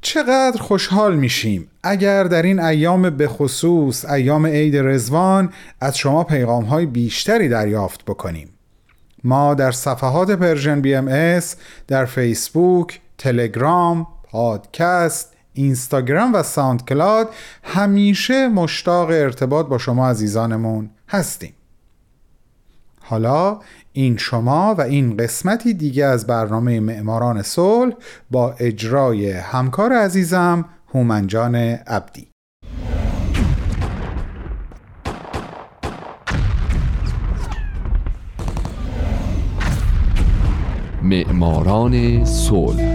چقدر 0.00 0.62
خوشحال 0.62 1.16
میشیم 1.16 1.70
اگر 1.82 2.24
در 2.24 2.42
این 2.42 2.60
ایام 2.60 3.10
به 3.10 3.28
خصوص 3.28 4.04
ایام 4.04 4.46
عید 4.46 4.76
رزوان 4.76 5.52
از 5.80 5.98
شما 5.98 6.24
پیغام 6.24 6.64
های 6.64 6.86
بیشتری 6.86 7.48
دریافت 7.48 8.04
بکنیم. 8.04 8.48
ما 9.24 9.54
در 9.54 9.72
صفحات 9.72 10.30
Persian 10.30 10.80
BMS 10.80 11.56
در 11.88 12.04
فیسبوک، 12.04 13.00
تلگرام، 13.18 14.06
پادکست، 14.30 15.33
اینستاگرام 15.54 16.34
و 16.34 16.42
SoundCloud 16.42 17.28
همیشه 17.62 18.48
مشتاق 18.48 19.08
ارتباط 19.08 19.66
با 19.66 19.78
شما 19.78 20.08
عزیزانمون 20.08 20.90
هستیم. 21.08 21.54
حالا 23.00 23.60
این 23.92 24.16
شما 24.16 24.74
و 24.78 24.80
این 24.80 25.16
قسمتی 25.16 25.74
دیگه 25.74 26.04
از 26.04 26.26
برنامه 26.26 26.80
معماران 26.80 27.42
صلح 27.42 27.94
با 28.30 28.54
اجرای 28.58 29.32
همکار 29.32 29.92
عزیزم 29.92 30.64
هومنجان 30.94 31.54
عبدی. 31.54 32.28
معماران 41.02 42.24
صلح. 42.24 42.93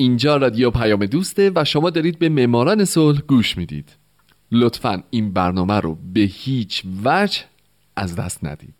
اینجا 0.00 0.36
رادیو 0.36 0.70
پیام 0.70 1.06
دوسته 1.06 1.52
و 1.54 1.64
شما 1.64 1.90
دارید 1.90 2.18
به 2.18 2.28
معماران 2.28 2.84
صلح 2.84 3.20
گوش 3.20 3.56
می‌دید. 3.56 3.88
لطفا 4.52 5.02
این 5.10 5.32
برنامه 5.32 5.80
رو 5.80 5.98
به 6.14 6.20
هیچ 6.20 6.82
وجه 7.04 7.40
از 7.96 8.16
دست 8.16 8.44
ندید. 8.44 8.74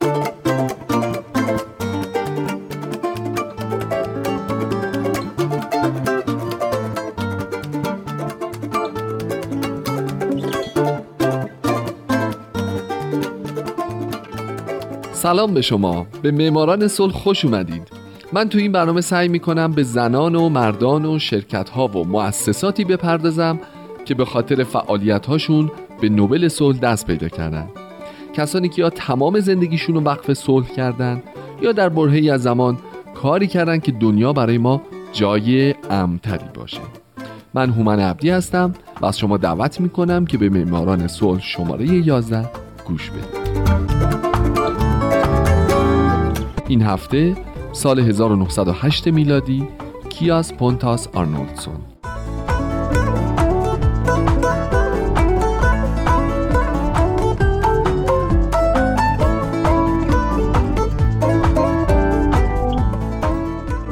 سلام 15.12 15.54
به 15.54 15.62
شما. 15.62 16.06
به 16.22 16.30
معماران 16.30 16.88
صلح 16.88 17.12
خوش 17.12 17.44
اومدید. 17.44 17.97
من 18.32 18.48
تو 18.48 18.58
این 18.58 18.72
برنامه 18.72 19.00
سعی 19.00 19.28
می‌کنم 19.28 19.72
به 19.72 19.82
زنان 19.82 20.34
و 20.34 20.48
مردان 20.48 21.04
و 21.04 21.18
شرکت 21.18 21.68
ها 21.70 21.88
و 21.88 22.04
مؤسساتی 22.04 22.84
بپردازم 22.84 23.60
که 24.04 24.14
به 24.14 24.24
خاطر 24.24 24.64
فعالیت 24.64 25.26
هاشون 25.26 25.70
به 26.00 26.08
نوبل 26.08 26.48
صلح 26.48 26.78
دست 26.78 27.06
پیدا 27.06 27.28
کردن. 27.28 27.66
کسانی 28.32 28.68
که 28.68 28.82
یا 28.82 28.90
تمام 28.90 29.40
زندگیشون 29.40 29.94
رو 29.94 30.00
وقف 30.00 30.32
صلح 30.32 30.66
کردن 30.66 31.22
یا 31.62 31.72
در 31.72 31.88
برهی 31.88 32.30
از 32.30 32.42
زمان 32.42 32.78
کاری 33.14 33.46
کردن 33.46 33.78
که 33.78 33.92
دنیا 33.92 34.32
برای 34.32 34.58
ما 34.58 34.82
جای 35.12 35.74
امتری 35.90 36.46
باشه. 36.54 36.80
من 37.54 37.70
هومن 37.70 38.00
عبدی 38.00 38.30
هستم 38.30 38.74
و 39.00 39.06
از 39.06 39.18
شما 39.18 39.36
دعوت 39.36 39.80
می‌کنم 39.80 40.26
که 40.26 40.38
به 40.38 40.48
معماران 40.48 41.06
صلح 41.08 41.40
شماره 41.42 41.86
11 41.86 42.50
گوش 42.86 43.10
بدید. 43.10 43.68
این 46.68 46.82
هفته 46.82 47.36
سال 47.78 47.98
1908 47.98 49.06
میلادی 49.06 49.68
کیاس 50.10 50.52
پونتاس 50.52 51.08
آرنولدسون. 51.08 51.74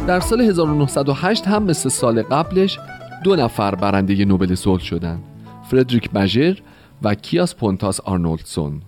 در 0.06 0.20
سال 0.20 0.40
1908 0.40 1.48
هم 1.48 1.62
مثل 1.62 1.88
سال 1.88 2.22
قبلش 2.22 2.78
دو 3.24 3.36
نفر 3.36 3.74
برنده 3.74 4.24
نوبل 4.24 4.54
صلح 4.54 4.82
شدند 4.82 5.22
فردریک 5.70 6.10
بژر 6.10 6.58
و 7.02 7.14
کیاس 7.14 7.54
پونتاس 7.54 8.00
آرنولدسون. 8.00 8.82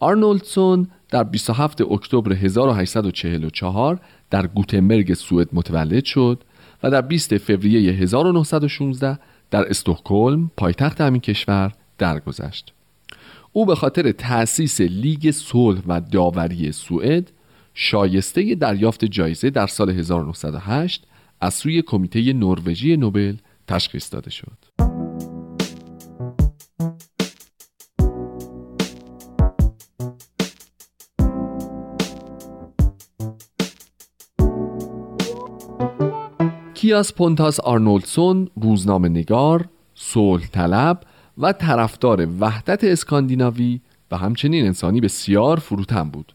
آرنولدسون 0.00 0.88
در 1.14 1.22
27 1.22 1.80
اکتبر 1.80 2.32
1844 2.32 4.00
در 4.30 4.46
گوتنبرگ 4.46 5.14
سوئد 5.14 5.48
متولد 5.52 6.04
شد 6.04 6.44
و 6.82 6.90
در 6.90 7.00
20 7.00 7.36
فوریه 7.36 7.92
1916 7.92 9.18
در 9.50 9.68
استکهلم 9.68 10.50
پایتخت 10.56 11.00
همین 11.00 11.20
کشور 11.20 11.72
درگذشت. 11.98 12.72
او 13.52 13.66
به 13.66 13.74
خاطر 13.74 14.12
تأسیس 14.12 14.80
لیگ 14.80 15.30
صلح 15.30 15.80
و 15.86 16.00
داوری 16.00 16.72
سوئد 16.72 17.30
شایسته 17.74 18.54
دریافت 18.54 19.04
جایزه 19.04 19.50
در 19.50 19.66
سال 19.66 19.90
1908 19.90 21.06
از 21.40 21.54
سوی 21.54 21.82
کمیته 21.82 22.32
نروژی 22.32 22.96
نوبل 22.96 23.36
تشخیص 23.68 24.12
داده 24.12 24.30
شد. 24.30 24.63
کیاس 36.84 37.12
پونتاس 37.12 37.60
آرنولدسون 37.60 38.48
روزنامه 38.62 39.08
نگار، 39.08 39.68
صلح 39.94 40.46
طلب 40.52 41.00
و 41.38 41.52
طرفدار 41.52 42.28
وحدت 42.40 42.84
اسکاندیناوی 42.84 43.80
و 44.10 44.16
همچنین 44.16 44.66
انسانی 44.66 45.00
بسیار 45.00 45.58
فروتن 45.58 46.10
بود. 46.10 46.32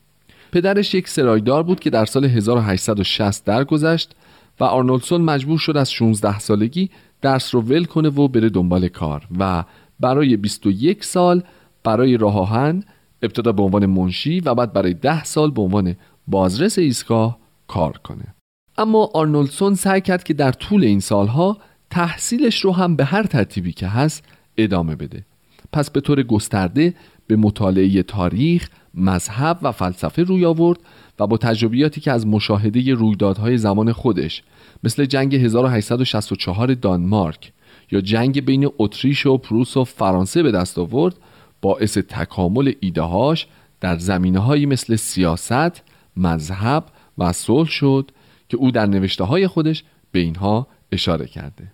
پدرش 0.52 0.94
یک 0.94 1.10
سرایدار 1.10 1.64
بود 1.64 1.80
که 1.80 1.90
در 1.90 2.06
سال 2.06 2.26
1860 2.26 3.46
درگذشت 3.46 4.16
و 4.60 4.64
آرنولدسون 4.64 5.22
مجبور 5.22 5.60
شد 5.60 5.78
از 5.78 5.92
16 5.92 6.40
سالگی 6.40 6.90
درس 7.22 7.56
رو 7.56 7.62
ول 7.62 7.86
کنه 7.86 8.10
و 8.10 8.28
بره 8.28 8.50
دنبال 8.50 8.88
کار 8.88 9.28
و 9.40 9.64
برای 10.00 10.38
21 10.38 11.04
سال 11.04 11.44
برای 11.84 12.18
راه 12.18 12.40
آهن 12.40 12.84
ابتدا 13.22 13.52
به 13.52 13.64
عنوان 13.64 13.86
منشی 13.86 14.40
و 14.40 14.56
بعد 14.56 14.74
برای 14.74 14.94
10 14.94 15.24
سال 15.24 15.52
به 15.52 15.62
عنوان 15.62 15.96
بازرس 16.28 16.80
ایستگاه 16.80 17.38
کار 17.68 17.98
کنه. 17.98 18.39
اما 18.80 19.10
آرنولدسون 19.14 19.76
سعی 19.76 20.02
کرد 20.02 20.24
که 20.24 20.34
در 20.34 20.52
طول 20.52 20.84
این 20.84 21.00
سالها 21.00 21.58
تحصیلش 21.90 22.60
رو 22.62 22.72
هم 22.72 22.96
به 22.96 23.06
هر 23.06 23.24
ترتیبی 23.24 23.72
که 23.72 23.88
هست 23.88 24.24
ادامه 24.58 24.96
بده. 24.96 25.26
پس 25.72 25.90
به 25.90 26.02
طور 26.02 26.24
گسترده 26.24 26.94
به 27.28 27.36
مطالعه 27.36 28.04
تاریخ، 28.04 28.70
مذهب 28.94 29.60
و 29.62 29.72
فلسفه 29.72 30.24
روی 30.24 30.46
آورد 30.46 30.80
و 31.20 31.28
با 31.28 31.38
تجربیاتی 31.38 32.02
که 32.02 32.12
از 32.12 32.28
مشاهده 32.28 32.94
رویدادهای 32.94 33.58
زمان 33.58 33.92
خودش 33.92 34.44
مثل 34.84 35.06
جنگ 35.06 35.36
1864 35.36 36.74
دانمارک 36.74 37.52
یا 37.92 38.02
جنگ 38.02 38.46
بین 38.46 38.70
اتریش 38.78 39.26
و 39.26 39.38
پروس 39.38 39.78
و 39.78 39.84
فرانسه 39.84 40.44
به 40.44 40.52
دست 40.52 40.80
آورد 40.80 41.16
باعث 41.62 41.98
تکامل 41.98 42.74
ایدههاش 42.80 43.48
در 43.82 43.98
زمینه 43.98 44.66
مثل 44.66 44.96
سیاست، 44.96 45.82
مذهب 46.18 46.84
و 47.18 47.34
صلح 47.34 47.70
شد 47.70 48.12
که 48.50 48.58
او 48.58 48.72
در 48.72 48.86
نوشته 48.86 49.24
های 49.24 49.48
خودش 49.48 49.84
به 50.12 50.20
اینها 50.20 50.68
اشاره 50.92 51.26
کرده. 51.26 51.72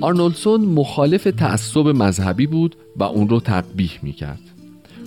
آرنولدسون 0.00 0.60
مخالف 0.60 1.24
تعصب 1.24 1.88
مذهبی 1.88 2.46
بود 2.46 2.76
و 2.96 3.04
اون 3.04 3.28
رو 3.28 3.40
تقبیح 3.40 3.98
می 4.02 4.12
کرد 4.12 4.40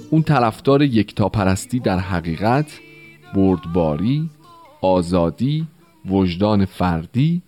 اون 0.10 0.24
طرفدار 0.24 0.82
یکتاپرستی 0.82 1.80
در 1.80 2.00
حقیقت 2.00 2.80
بردباری 3.36 4.30
آزادی 4.82 5.68
وجدان 6.06 6.66
فردی 6.66 7.42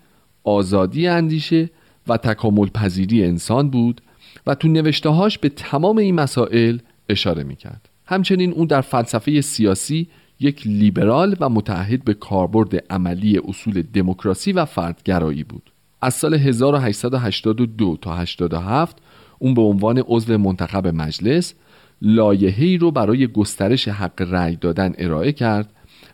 آزادی 0.44 1.08
اندیشه 1.08 1.70
و 2.08 2.18
تکامل 2.18 2.68
پذیری 2.68 3.26
انسان 3.26 3.70
بود 3.70 4.02
و 4.48 4.56
تو 4.56 4.68
نوشتههاش 4.68 5.38
به 5.38 5.50
تمام 5.50 5.98
این 5.98 6.16
مسائل 6.16 6.78
اشاره 7.10 7.44
می‌کرد. 7.44 7.90
همچنین 8.06 8.52
او 8.52 8.66
در 8.66 8.82
فلسفه 8.82 9.42
سیاسی 9.42 10.08
یک 10.40 10.68
لیبرال 10.68 11.36
و 11.40 11.50
متعهد 11.50 12.04
به 12.04 12.14
کاربرد 12.14 12.76
عملی 12.90 13.42
اصول 13.48 13.82
دموکراسی 13.82 14.52
و 14.52 14.66
فردگرایی 14.66 15.44
بود. 15.44 15.72
از 16.02 16.14
سال 16.14 16.34
1882 16.34 17.98
تا 18.02 18.16
87 18.16 18.98
اون 19.40 19.54
به 19.54 19.62
عنوان 19.62 20.04
عضو 20.08 20.38
منتخب 20.38 20.88
مجلس 20.88 21.54
لایحه‌ای 22.02 22.78
رو 22.78 22.92
برای 22.92 23.28
گسترش 23.28 23.88
حق 23.88 24.22
رأی 24.22 24.56
دادن 24.56 24.94
ارائه 24.98 25.32
کرد 25.32 25.70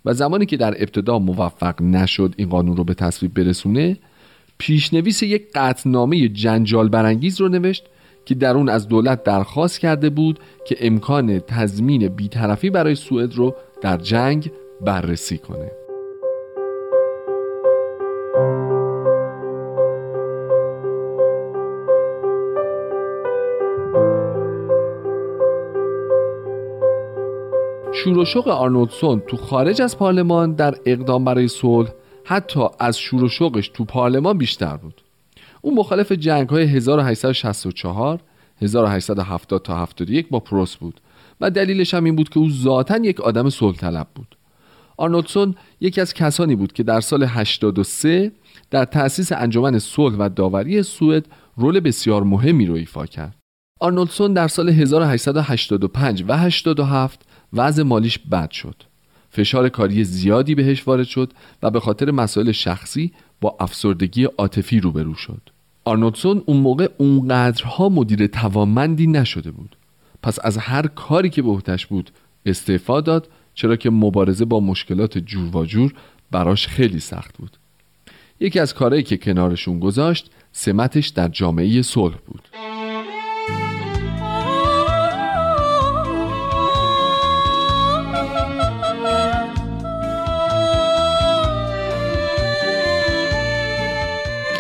و 0.06 0.14
زمانی 0.14 0.46
که 0.46 0.58
در 0.58 0.76
ابتدا 0.82 1.20
موفق 1.20 1.82
نشد 1.82 2.34
این 2.38 2.50
قانون 2.50 2.78
رو 2.78 2.84
به 2.84 2.94
تصویب 2.94 3.34
برسونه 3.34 3.98
پیشنویس 4.58 5.24
یک 5.24 5.44
قطنامه 5.56 6.28
جنجال 6.28 6.90
برانگیز 6.90 7.42
رو 7.42 7.50
نوشت 7.50 7.86
که 8.26 8.36
در 8.36 8.58
اون 8.58 8.70
از 8.70 8.88
دولت 8.88 9.24
درخواست 9.24 9.80
کرده 9.80 10.10
بود 10.10 10.40
که 10.66 10.76
امکان 10.80 11.40
تضمین 11.40 12.08
بیطرفی 12.08 12.70
برای 12.70 12.96
سوئد 12.96 13.36
رو 13.36 13.56
در 13.82 13.98
جنگ 13.98 14.52
بررسی 14.82 15.38
کنه. 15.38 15.72
شور 28.04 28.18
و 28.18 28.50
آرنولدسون 28.50 29.20
تو 29.20 29.38
خارج 29.38 29.82
از 29.82 29.98
پارلمان 29.98 30.54
در 30.54 30.76
اقدام 30.86 31.26
برای 31.26 31.48
صلح 31.48 31.90
حتی 32.24 32.60
از 32.80 33.00
شور 33.00 33.30
تو 33.74 33.86
پارلمان 33.86 34.38
بیشتر 34.38 34.78
بود. 34.78 35.02
او 35.62 35.76
مخالف 35.76 36.12
جنگ 36.12 36.50
های 36.50 36.64
1864 36.64 38.20
1870 38.62 39.62
تا 39.62 39.78
71 39.78 40.30
با 40.30 40.40
پروس 40.40 40.76
بود 40.76 41.02
و 41.42 41.50
دلیلش 41.50 41.94
هم 41.94 42.04
این 42.04 42.16
بود 42.16 42.30
که 42.30 42.40
او 42.40 42.50
ذاتا 42.50 42.98
یک 42.98 43.22
آدم 43.22 43.50
صلح 43.50 43.78
طلب 43.78 44.08
بود. 44.16 44.36
آرنولدسون 44.98 45.56
یکی 45.82 46.02
از 46.02 46.14
کسانی 46.14 46.56
بود 46.56 46.74
که 46.74 46.84
در 46.84 47.02
سال 47.02 47.24
83 47.24 48.32
در 48.72 48.86
تأسیس 48.86 49.32
انجمن 49.32 49.80
صلح 49.80 50.16
و 50.16 50.30
داوری 50.30 50.84
سوئد 50.84 51.26
رول 51.58 51.80
بسیار 51.80 52.24
مهمی 52.24 52.66
رو 52.66 52.74
ایفا 52.74 53.06
کرد. 53.06 53.36
آرنولدسون 53.80 54.34
در 54.34 54.48
سال 54.48 54.70
1885 54.70 56.24
و 56.28 56.38
87 56.38 57.22
وضع 57.54 57.84
مالیش 57.84 58.20
بد 58.20 58.52
شد. 58.52 58.76
فشار 59.30 59.70
کاری 59.70 60.04
زیادی 60.04 60.56
بهش 60.56 60.88
وارد 60.88 61.06
شد 61.06 61.34
و 61.64 61.72
به 61.72 61.80
خاطر 61.80 62.12
مسائل 62.12 62.52
شخصی 62.52 63.12
با 63.42 63.58
افسردگی 63.60 64.24
عاطفی 64.24 64.80
روبرو 64.80 65.16
شد. 65.16 65.42
آرنولدسون 65.86 66.44
اون 66.46 66.58
موقع 66.58 66.90
اونقدرها 66.98 67.90
مدیر 67.90 68.28
توانمندی 68.28 69.08
نشده 69.08 69.52
بود. 69.52 69.76
پس 70.24 70.40
از 70.44 70.58
هر 70.58 70.88
کاری 70.88 71.30
که 71.30 71.42
به 71.42 71.62
بود 71.90 72.12
استعفا 72.46 73.02
داد 73.02 73.30
چرا 73.54 73.76
که 73.76 73.90
مبارزه 73.90 74.46
با 74.46 74.60
مشکلات 74.60 75.18
جور 75.18 75.58
و 75.58 75.66
جور 75.66 75.94
براش 76.32 76.68
خیلی 76.68 77.00
سخت 77.00 77.38
بود. 77.38 77.58
یکی 78.40 78.60
از 78.60 78.74
کارهایی 78.74 79.04
که 79.04 79.18
کنارشون 79.18 79.80
گذاشت 79.80 80.32
سمتش 80.52 81.08
در 81.08 81.28
جامعه 81.28 81.82
صلح 81.82 82.16
بود. 82.28 82.69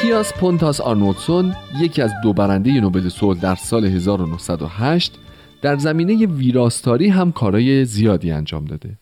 کیاس 0.09 0.33
پونتاس 0.33 0.81
آرنولدسون 0.81 1.55
یکی 1.79 2.01
از 2.01 2.11
دو 2.23 2.33
برنده 2.33 2.71
نوبل 2.71 3.09
صلح 3.09 3.39
در 3.39 3.55
سال 3.55 3.85
1908 3.85 5.13
در 5.61 5.77
زمینه 5.77 6.25
ویراستاری 6.25 7.07
هم 7.07 7.31
کارای 7.31 7.85
زیادی 7.85 8.31
انجام 8.31 8.65
داده. 8.65 8.97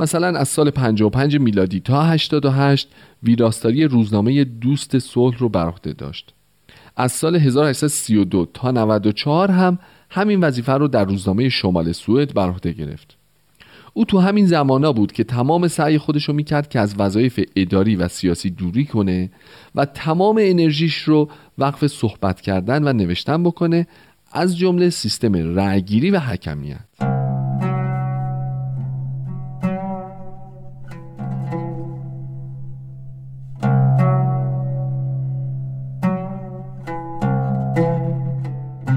مثلا 0.00 0.38
از 0.38 0.48
سال 0.48 0.70
55 0.70 1.36
میلادی 1.36 1.80
تا 1.80 2.02
88 2.02 2.88
ویراستاری 3.22 3.84
روزنامه 3.84 4.44
دوست 4.44 4.98
صلح 4.98 5.38
رو 5.38 5.48
بر 5.48 5.66
عهده 5.66 5.92
داشت. 5.92 6.34
از 6.96 7.12
سال 7.12 7.36
1832 7.36 8.46
تا 8.54 8.70
94 8.70 9.50
هم 9.50 9.78
همین 10.10 10.40
وظیفه 10.40 10.72
رو 10.72 10.88
در 10.88 11.04
روزنامه 11.04 11.48
شمال 11.48 11.92
سوئد 11.92 12.34
بر 12.34 12.48
عهده 12.48 12.72
گرفت. 12.72 13.16
او 13.94 14.04
تو 14.04 14.18
همین 14.18 14.46
زمانا 14.46 14.92
بود 14.92 15.12
که 15.12 15.24
تمام 15.24 15.68
سعی 15.68 15.98
خودش 15.98 16.24
رو 16.24 16.34
می‌کرد 16.34 16.68
که 16.68 16.80
از 16.80 16.94
وظایف 16.98 17.40
اداری 17.56 17.96
و 17.96 18.08
سیاسی 18.08 18.50
دوری 18.50 18.84
کنه 18.84 19.30
و 19.74 19.84
تمام 19.84 20.38
انرژیش 20.40 20.96
رو 20.96 21.28
وقف 21.58 21.86
صحبت 21.86 22.40
کردن 22.40 22.88
و 22.88 22.92
نوشتن 22.92 23.42
بکنه 23.42 23.86
از 24.32 24.58
جمله 24.58 24.90
سیستم 24.90 25.56
رأیگیری 25.56 26.10
و 26.10 26.18
حکمیت. 26.18 26.78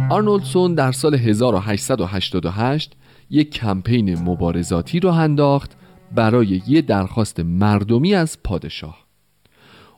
آرنولدسون 0.10 0.76
در 0.76 0.92
سال 0.92 1.16
1888 1.16 2.96
یک 3.30 3.50
کمپین 3.50 4.20
مبارزاتی 4.20 5.00
را 5.00 5.14
انداخت 5.14 5.72
برای 6.16 6.62
یه 6.68 6.82
درخواست 6.82 7.40
مردمی 7.40 8.16
از 8.16 8.44
پادشاه. 8.44 9.06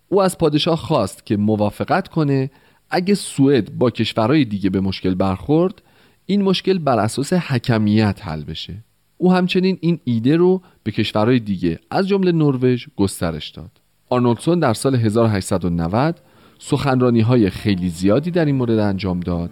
او 0.09 0.21
از 0.21 0.37
پادشاه 0.37 0.77
خواست 0.77 1.25
که 1.25 1.37
موافقت 1.37 2.07
کنه 2.07 2.51
اگه 2.89 3.15
سوئد 3.15 3.77
با 3.77 3.89
کشورهای 3.89 4.45
دیگه 4.45 4.69
به 4.69 4.79
مشکل 4.79 5.15
برخورد 5.15 5.81
این 6.25 6.41
مشکل 6.41 6.77
بر 6.77 6.99
اساس 6.99 7.33
حکمیت 7.33 8.19
حل 8.23 8.43
بشه. 8.43 8.83
او 9.17 9.33
همچنین 9.33 9.77
این 9.81 9.99
ایده 10.03 10.35
رو 10.35 10.61
به 10.83 10.91
کشورهای 10.91 11.39
دیگه 11.39 11.79
از 11.91 12.07
جمله 12.07 12.31
نروژ 12.31 12.87
گسترش 12.95 13.49
داد. 13.49 13.71
آرنولدسون 14.09 14.59
در 14.59 14.73
سال 14.73 14.95
1890 14.95 16.19
سخنرانی 16.59 17.21
های 17.21 17.49
خیلی 17.49 17.89
زیادی 17.89 18.31
در 18.31 18.45
این 18.45 18.55
مورد 18.55 18.79
انجام 18.79 19.19
داد 19.19 19.49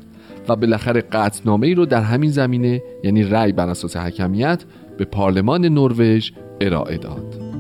و 0.50 0.56
بالاخره 0.56 1.02
قطعنامه 1.02 1.68
ای 1.68 1.76
رو 1.76 1.86
در 1.86 2.02
همین 2.02 2.32
زمینه 2.32 2.82
یعنی 3.04 3.24
رأی 3.24 3.52
بر 3.52 3.70
اساس 3.70 3.98
حکمیت 3.98 4.64
به 4.98 5.06
پارلمان 5.06 5.66
نروژ 5.66 6.32
ارائه 6.62 6.98
داد. 6.98 7.56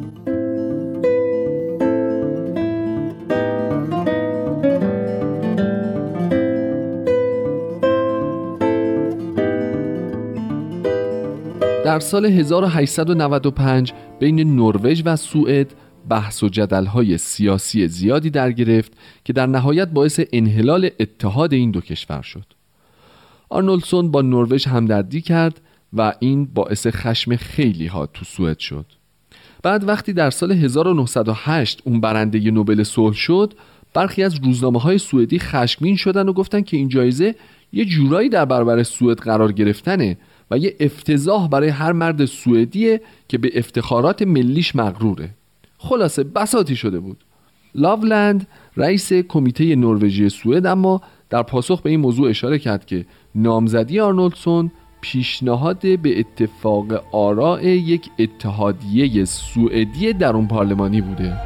در 11.85 11.99
سال 11.99 12.25
1895 12.25 13.93
بین 14.19 14.55
نروژ 14.55 15.01
و 15.05 15.15
سوئد 15.15 15.73
بحث 16.09 16.43
و 16.43 16.49
جدلهای 16.49 17.17
سیاسی 17.17 17.87
زیادی 17.87 18.29
در 18.29 18.51
گرفت 18.51 18.91
که 19.23 19.33
در 19.33 19.45
نهایت 19.45 19.87
باعث 19.87 20.19
انحلال 20.33 20.89
اتحاد 20.99 21.53
این 21.53 21.71
دو 21.71 21.81
کشور 21.81 22.21
شد. 22.21 22.54
آرنولدسون 23.49 24.11
با 24.11 24.21
نروژ 24.21 24.67
همدردی 24.67 25.21
کرد 25.21 25.61
و 25.93 26.13
این 26.19 26.45
باعث 26.45 26.87
خشم 26.87 27.35
خیلی 27.35 27.87
ها 27.87 28.05
تو 28.05 28.25
سوئد 28.25 28.59
شد. 28.59 28.85
بعد 29.63 29.87
وقتی 29.87 30.13
در 30.13 30.29
سال 30.29 30.51
1908 30.51 31.81
اون 31.85 32.01
برنده 32.01 32.51
نوبل 32.51 32.83
صلح 32.83 33.15
شد 33.15 33.53
برخی 33.93 34.23
از 34.23 34.35
روزنامه 34.43 34.79
های 34.79 34.97
سوئدی 34.97 35.39
خشمگین 35.39 35.95
شدن 35.95 36.29
و 36.29 36.33
گفتن 36.33 36.61
که 36.61 36.77
این 36.77 36.87
جایزه 36.87 37.35
یه 37.73 37.85
جورایی 37.85 38.29
در 38.29 38.45
برابر 38.45 38.83
سوئد 38.83 39.19
قرار 39.19 39.51
گرفتنه 39.51 40.17
و 40.51 40.57
یه 40.57 40.75
افتضاح 40.79 41.47
برای 41.49 41.69
هر 41.69 41.91
مرد 41.91 42.25
سوئدیه 42.25 43.01
که 43.27 43.37
به 43.37 43.51
افتخارات 43.55 44.21
ملیش 44.21 44.75
مغروره. 44.75 45.29
خلاصه 45.77 46.23
بساتی 46.23 46.75
شده 46.75 46.99
بود. 46.99 47.17
لاولند 47.75 48.47
رئیس 48.77 49.13
کمیته 49.13 49.75
نروژی 49.75 50.29
سوئد 50.29 50.65
اما 50.65 51.01
در 51.29 51.43
پاسخ 51.43 51.81
به 51.81 51.89
این 51.89 51.99
موضوع 51.99 52.29
اشاره 52.29 52.59
کرد 52.59 52.85
که 52.85 53.05
نامزدی 53.35 53.99
آرنولدسون 53.99 54.71
پیشنهاد 55.01 55.99
به 56.01 56.19
اتفاق 56.19 57.15
آراء 57.15 57.61
یک 57.63 58.09
اتحادیه 58.19 59.25
سوئدی 59.25 60.13
درون 60.13 60.47
پارلمانی 60.47 61.01
بوده. 61.01 61.37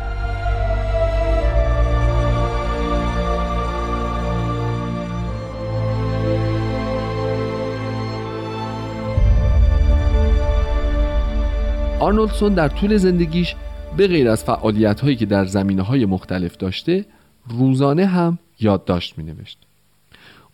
آرنولدسون 12.00 12.54
در 12.54 12.68
طول 12.68 12.98
زندگیش 12.98 13.56
به 13.98 14.08
غیر 14.08 14.30
از 14.30 14.44
فعالیت 14.44 15.02
هایی 15.02 15.16
که 15.16 15.26
در 15.26 15.46
زمینه 15.46 15.82
های 15.82 16.06
مختلف 16.06 16.58
داشته 16.58 17.06
روزانه 17.50 18.06
هم 18.06 18.40
یادداشت 18.60 19.18
می 19.18 19.24
نوشت 19.24 19.69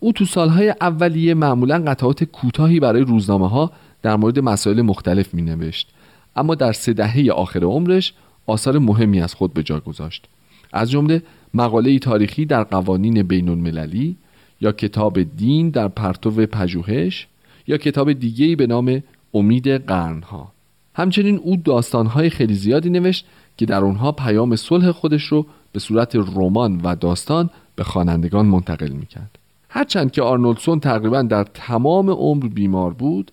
او 0.06 0.12
تو 0.12 0.26
سالهای 0.26 0.70
اولیه 0.82 1.34
معمولا 1.34 1.84
قطعات 1.88 2.24
کوتاهی 2.24 2.80
برای 2.80 3.02
روزنامه 3.02 3.50
ها 3.50 3.72
در 4.02 4.16
مورد 4.16 4.40
مسائل 4.40 4.82
مختلف 4.82 5.34
می 5.34 5.42
نوشت 5.42 5.90
اما 6.36 6.56
در 6.56 6.74
سه 6.74 6.94
دهه 6.94 7.32
آخر 7.32 7.64
عمرش 7.64 8.14
آثار 8.46 8.80
مهمی 8.80 9.22
از 9.22 9.34
خود 9.34 9.54
به 9.54 9.64
جا 9.64 9.80
گذاشت. 9.80 10.26
از 10.74 10.92
جمله 10.92 11.22
مقاله 11.54 12.00
تاریخی 12.00 12.46
در 12.46 12.64
قوانین 12.64 13.24
بین 13.24 13.50
المللی 13.50 14.16
یا 14.62 14.72
کتاب 14.72 15.24
دین 15.24 15.70
در 15.70 15.88
پرتو 15.88 16.32
پژوهش 16.32 17.28
یا 17.68 17.78
کتاب 17.78 18.14
دیگه‌ای 18.14 18.56
به 18.56 18.68
نام 18.68 19.04
امید 19.34 19.68
قرنها. 19.68 20.52
همچنین 20.96 21.38
او 21.38 21.56
داستانهای 21.56 22.30
خیلی 22.30 22.54
زیادی 22.54 22.90
نوشت 22.90 23.26
که 23.58 23.66
در 23.66 23.80
اونها 23.80 24.12
پیام 24.12 24.56
صلح 24.56 24.92
خودش 24.92 25.24
رو 25.24 25.46
به 25.72 25.80
صورت 25.80 26.16
رمان 26.16 26.82
و 26.84 26.96
داستان 26.96 27.50
به 27.76 27.84
خوانندگان 27.84 28.46
منتقل 28.46 28.92
می‌کرد. 28.92 29.45
هرچند 29.76 30.12
که 30.12 30.22
آرنولدسون 30.22 30.80
تقریبا 30.80 31.22
در 31.22 31.44
تمام 31.44 32.10
عمر 32.10 32.48
بیمار 32.48 32.94
بود 32.94 33.32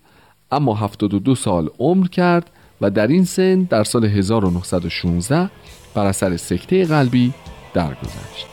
اما 0.51 0.74
72 0.74 1.34
سال 1.34 1.68
عمر 1.78 2.07
کرد 2.07 2.51
و 2.80 2.90
در 2.90 3.07
این 3.07 3.24
سن 3.24 3.62
در 3.62 3.84
سال 3.84 4.05
1916 4.05 5.51
بر 5.95 6.07
اثر 6.07 6.36
سکته 6.36 6.84
قلبی 6.84 7.32
درگذشت. 7.74 8.47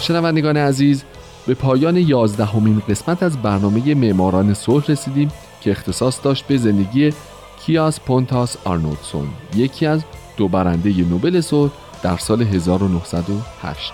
شنوندگان 0.00 0.56
عزیز 0.56 1.04
به 1.48 1.54
پایان 1.54 1.96
یازدهمین 1.96 2.82
قسمت 2.88 3.22
از 3.22 3.42
برنامه 3.42 3.94
معماران 3.94 4.54
صلح 4.54 4.84
رسیدیم 4.88 5.32
که 5.60 5.70
اختصاص 5.70 6.20
داشت 6.22 6.46
به 6.46 6.56
زندگی 6.56 7.12
کیاس 7.60 8.00
پونتاس 8.00 8.56
آرنولدسون 8.64 9.28
یکی 9.56 9.86
از 9.86 10.02
دو 10.36 10.48
برنده 10.48 10.90
نوبل 10.90 11.40
صلح 11.40 11.70
در 12.02 12.16
سال 12.16 12.42
1908 12.42 13.92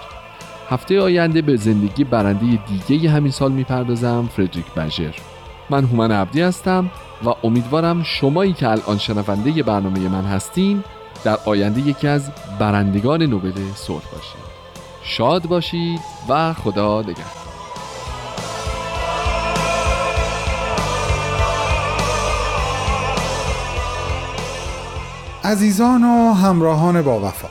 هفته 0.68 1.00
آینده 1.00 1.42
به 1.42 1.56
زندگی 1.56 2.04
برنده 2.04 2.58
دیگه 2.88 3.10
همین 3.10 3.32
سال 3.32 3.52
می‌پردازم 3.52 4.28
فردریک 4.36 4.74
بژر. 4.76 5.14
من 5.70 5.84
هومن 5.84 6.12
عبدی 6.12 6.40
هستم 6.40 6.90
و 7.24 7.34
امیدوارم 7.44 8.02
شمایی 8.02 8.52
که 8.52 8.68
الان 8.68 8.98
شنونده 8.98 9.62
برنامه 9.62 10.08
من 10.08 10.24
هستین 10.24 10.84
در 11.24 11.38
آینده 11.44 11.80
یکی 11.80 12.08
از 12.08 12.30
برندگان 12.58 13.22
نوبل 13.22 13.52
صلح 13.74 14.04
باشید. 14.12 14.44
شاد 15.02 15.46
باشید 15.46 16.00
و 16.28 16.52
خدا 16.52 17.00
نگهدار. 17.00 17.43
عزیزان 25.44 26.04
و 26.04 26.32
همراهان 26.32 27.02
با 27.02 27.20
وفا. 27.20 27.48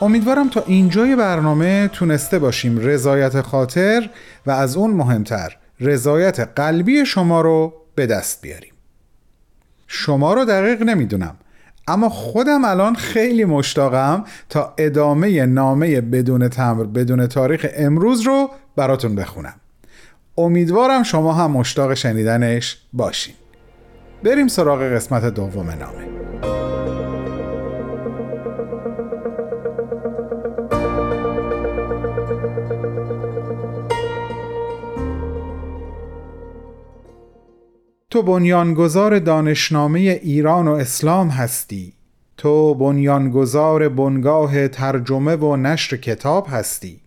امیدوارم 0.00 0.48
تا 0.48 0.62
اینجای 0.66 1.16
برنامه 1.16 1.88
تونسته 1.88 2.38
باشیم 2.38 2.78
رضایت 2.78 3.40
خاطر 3.40 4.10
و 4.46 4.50
از 4.50 4.76
اون 4.76 4.90
مهمتر 4.90 5.56
رضایت 5.80 6.40
قلبی 6.40 7.06
شما 7.06 7.40
رو 7.40 7.72
به 7.94 8.06
دست 8.06 8.42
بیاریم. 8.42 8.72
شما 9.86 10.34
رو 10.34 10.44
دقیق 10.44 10.82
نمی‌دونم 10.82 11.36
اما 11.88 12.08
خودم 12.08 12.64
الان 12.64 12.94
خیلی 12.94 13.44
مشتاقم 13.44 14.24
تا 14.48 14.74
ادامه 14.78 15.46
نامه 15.46 16.00
بدون 16.00 16.48
تمر 16.48 16.84
بدون 16.84 17.26
تاریخ 17.26 17.66
امروز 17.76 18.20
رو 18.20 18.50
براتون 18.76 19.14
بخونم. 19.14 19.54
امیدوارم 20.38 21.02
شما 21.02 21.32
هم 21.32 21.50
مشتاق 21.50 21.94
شنیدنش 21.94 22.78
باشین. 22.92 23.34
بریم 24.24 24.48
سراغ 24.48 24.82
قسمت 24.82 25.24
دوم 25.24 25.70
نامه. 25.70 26.57
تو 38.10 38.22
بنیانگذار 38.22 39.18
دانشنامه 39.18 39.98
ایران 39.98 40.68
و 40.68 40.72
اسلام 40.72 41.28
هستی. 41.28 41.92
تو 42.36 42.74
بنیانگذار 42.74 43.88
بنگاه 43.88 44.68
ترجمه 44.68 45.36
و 45.36 45.56
نشر 45.56 45.96
کتاب 45.96 46.46
هستی. 46.50 47.00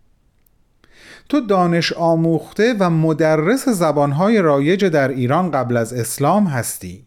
تو 1.30 1.40
دانش 1.40 1.94
آموخته 1.94 2.76
و 2.80 2.90
مدرس 2.90 3.70
زبانهای 3.70 4.42
رایج 4.42 4.86
در 4.86 5.08
ایران 5.08 5.52
قبل 5.52 5.78
از 5.78 5.94
اسلام 5.94 6.48
هستی. 6.48 7.04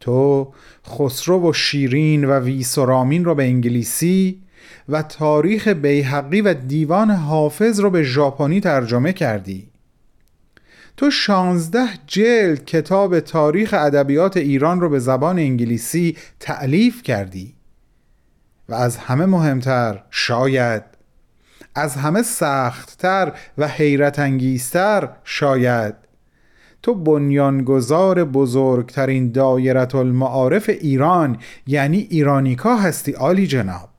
تو 0.00 0.52
خسرو 0.88 1.50
و 1.50 1.52
شیرین 1.52 2.24
و 2.24 2.40
ویسرامین 2.40 3.24
رو 3.24 3.34
به 3.34 3.44
انگلیسی 3.44 4.42
و 4.88 5.02
تاریخ 5.02 5.68
بیحقی 5.68 6.40
و 6.40 6.54
دیوان 6.54 7.10
حافظ 7.10 7.80
رو 7.80 7.90
به 7.90 8.02
ژاپنی 8.02 8.60
ترجمه 8.60 9.12
کردی. 9.12 9.68
تو 10.96 11.10
شانزده 11.10 11.88
جلد 12.06 12.64
کتاب 12.64 13.20
تاریخ 13.20 13.74
ادبیات 13.78 14.36
ایران 14.36 14.80
رو 14.80 14.88
به 14.88 14.98
زبان 14.98 15.38
انگلیسی 15.38 16.16
تعلیف 16.40 17.02
کردی. 17.02 17.54
و 18.68 18.74
از 18.74 18.96
همه 18.96 19.26
مهمتر 19.26 20.02
شاید. 20.10 20.82
از 21.74 21.94
همه 21.94 22.22
سختتر 22.22 23.32
و 23.58 23.68
حیرت 23.68 24.18
انگیزتر 24.18 25.08
شاید. 25.24 25.94
تو 26.82 26.94
بنیانگذار 26.94 28.24
بزرگترین 28.24 29.32
دایرت 29.32 29.94
المعارف 29.94 30.68
ایران 30.68 31.38
یعنی 31.66 31.98
ایرانیکا 32.10 32.76
هستی 32.76 33.12
عالی 33.12 33.46
جناب. 33.46 33.95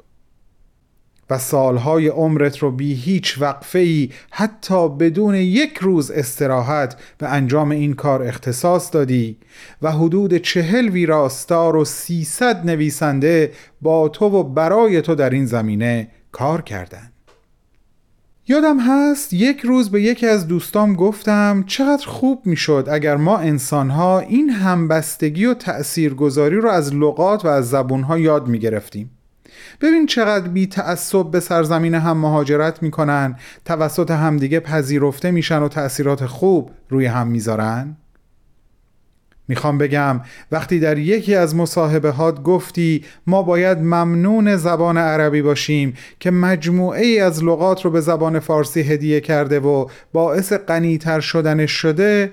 و 1.30 1.38
سالهای 1.38 2.08
عمرت 2.08 2.58
رو 2.58 2.72
بی 2.72 2.94
هیچ 2.94 3.42
وقفه 3.42 3.80
ای 3.80 4.10
حتی 4.32 4.90
بدون 4.90 5.36
یک 5.36 5.78
روز 5.78 6.12
استراحت 6.12 6.98
به 7.18 7.28
انجام 7.28 7.72
این 7.72 7.94
کار 7.94 8.24
اختصاص 8.24 8.94
دادی 8.94 9.38
و 9.82 9.92
حدود 9.92 10.38
چهل 10.38 10.90
ویراستار 10.90 11.76
و 11.76 11.86
سیصد 11.86 12.66
نویسنده 12.66 13.52
با 13.82 14.10
تو 14.10 14.26
و 14.26 14.44
برای 14.44 15.02
تو 15.02 15.16
در 15.16 15.30
این 15.30 15.46
زمینه 15.46 16.08
کار 16.32 16.62
کردند. 16.62 17.14
یادم 18.50 18.80
هست 18.80 19.34
یک 19.34 19.60
روز 19.60 19.92
به 19.92 20.02
یکی 20.02 20.28
از 20.28 20.48
دوستام 20.48 20.94
گفتم 20.94 21.64
چقدر 21.68 22.08
خوب 22.08 22.42
می‌شد 22.46 22.88
اگر 22.92 23.16
ما 23.18 23.38
انسانها 23.38 24.20
این 24.20 24.50
همبستگی 24.50 25.46
و 25.46 25.54
تأثیرگذاری 25.54 26.56
رو 26.56 26.70
از 26.70 26.96
لغات 26.96 27.46
و 27.46 27.48
از 27.48 27.70
زبونها 27.70 28.20
یاد 28.20 28.48
می 28.48 28.60
گرفتیم. 28.60 29.17
ببین 29.82 30.06
چقدر 30.06 30.48
بی 30.48 30.68
تعصب 30.68 31.32
به 31.32 31.40
سرزمین 31.40 31.96
هم 31.96 32.18
مهاجرت 32.18 32.84
می‌کنن 32.84 33.36
توسط 33.66 34.12
همدیگه 34.12 34.60
پذیرفته 34.60 35.32
میشن 35.32 35.60
و 35.62 35.68
تأثیرات 35.68 36.26
خوب 36.26 36.72
روی 36.90 37.06
هم 37.06 37.28
می‌ذارن؟ 37.28 37.98
می‌خوام 39.48 39.78
بگم 39.78 40.22
وقتی 40.52 40.80
در 40.80 40.98
یکی 40.98 41.36
از 41.36 41.56
مصاحبه 41.56 42.12
هات 42.12 42.44
گفتی 42.44 43.06
ما 43.28 43.44
باید 43.44 43.78
ممنون 43.78 44.56
زبان 44.56 44.98
عربی 44.98 45.42
باشیم 45.42 45.94
که 46.20 46.32
مجموعه 46.32 47.06
ای 47.06 47.20
از 47.20 47.44
لغات 47.44 47.86
رو 47.86 47.92
به 47.92 48.02
زبان 48.02 48.40
فارسی 48.40 48.82
هدیه 48.82 49.22
کرده 49.22 49.60
و 49.60 49.88
باعث 50.14 50.54
غنیتر 50.54 51.20
شدنش 51.20 51.72
شده 51.72 52.32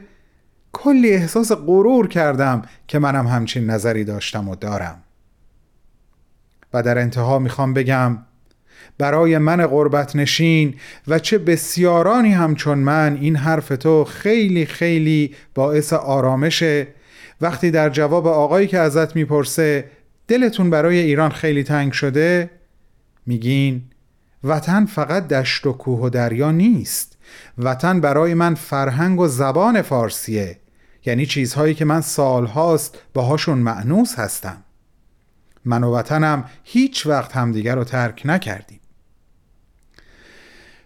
کلی 0.72 1.10
احساس 1.12 1.52
غرور 1.52 2.08
کردم 2.08 2.62
که 2.88 2.98
منم 2.98 3.26
همچین 3.26 3.70
نظری 3.70 4.04
داشتم 4.04 4.48
و 4.48 4.56
دارم. 4.56 5.03
و 6.74 6.82
در 6.82 6.98
انتها 6.98 7.38
می‌خوام 7.38 7.74
بگم 7.74 8.18
برای 8.98 9.38
من 9.38 9.66
قربت 9.66 10.16
نشین 10.16 10.74
و 11.08 11.18
چه 11.18 11.38
بسیارانی 11.38 12.32
همچون 12.32 12.78
من 12.78 13.18
این 13.20 13.36
حرف 13.36 13.68
تو 13.68 14.04
خیلی 14.04 14.66
خیلی 14.66 15.34
باعث 15.54 15.92
آرامشه. 15.92 16.86
وقتی 17.40 17.70
در 17.70 17.90
جواب 17.90 18.26
آقایی 18.26 18.66
که 18.66 18.78
ازت 18.78 19.16
می‌پرسه 19.16 19.84
دلتون 20.28 20.70
برای 20.70 20.98
ایران 20.98 21.30
خیلی 21.30 21.62
تنگ 21.62 21.92
شده 21.92 22.50
میگین 23.26 23.82
وطن 24.44 24.86
فقط 24.86 25.28
دشت 25.28 25.66
و 25.66 25.72
کوه 25.72 26.00
و 26.00 26.08
دریا 26.08 26.50
نیست. 26.50 27.18
وطن 27.58 28.00
برای 28.00 28.34
من 28.34 28.54
فرهنگ 28.54 29.20
و 29.20 29.28
زبان 29.28 29.82
فارسیه. 29.82 30.58
یعنی 31.06 31.26
چیزهایی 31.26 31.74
که 31.74 31.84
من 31.84 32.00
سالهاست 32.00 32.98
باهاشون 33.14 33.58
معنوس 33.58 34.18
هستم. 34.18 34.63
من 35.64 35.84
و 35.84 35.96
وطنم 35.96 36.44
هیچ 36.64 37.06
وقت 37.06 37.36
همدیگر 37.36 37.74
رو 37.74 37.84
ترک 37.84 38.22
نکردیم. 38.24 38.80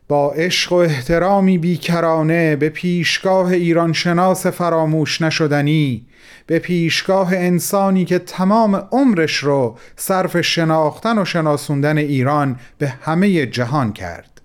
با 0.08 0.32
عشق 0.32 0.72
و 0.72 0.74
احترامی 0.74 1.58
بیکرانه 1.58 2.56
به 2.56 2.68
پیشگاه 2.68 3.52
ایران 3.52 3.92
شناس 3.92 4.46
فراموش 4.46 5.22
نشدنی 5.22 6.06
به 6.46 6.58
پیشگاه 6.58 7.34
انسانی 7.34 8.04
که 8.04 8.18
تمام 8.18 8.74
عمرش 8.74 9.36
رو 9.36 9.78
صرف 9.96 10.40
شناختن 10.40 11.18
و 11.18 11.24
شناسوندن 11.24 11.98
ایران 11.98 12.56
به 12.78 12.88
همه 12.88 13.46
جهان 13.46 13.92
کرد. 13.92 14.40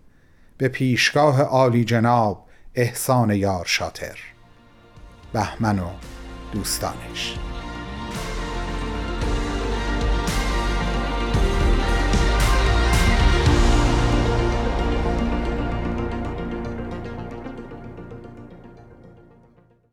به 0.57 0.67
پیشگاه 0.67 1.41
عالی 1.41 1.85
جناب 1.85 2.45
احسان 2.75 3.29
یار 3.29 3.65
شاتر 3.65 4.19
بهمن 5.33 5.79
و 5.79 5.89
دوستانش. 6.53 7.35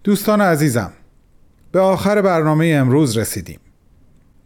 دوستان 0.05 0.41
عزیزم 0.41 0.93
به 1.73 1.81
آخر 1.81 2.23
برنامه 2.23 2.67
امروز 2.67 3.17
رسیدیم. 3.17 3.61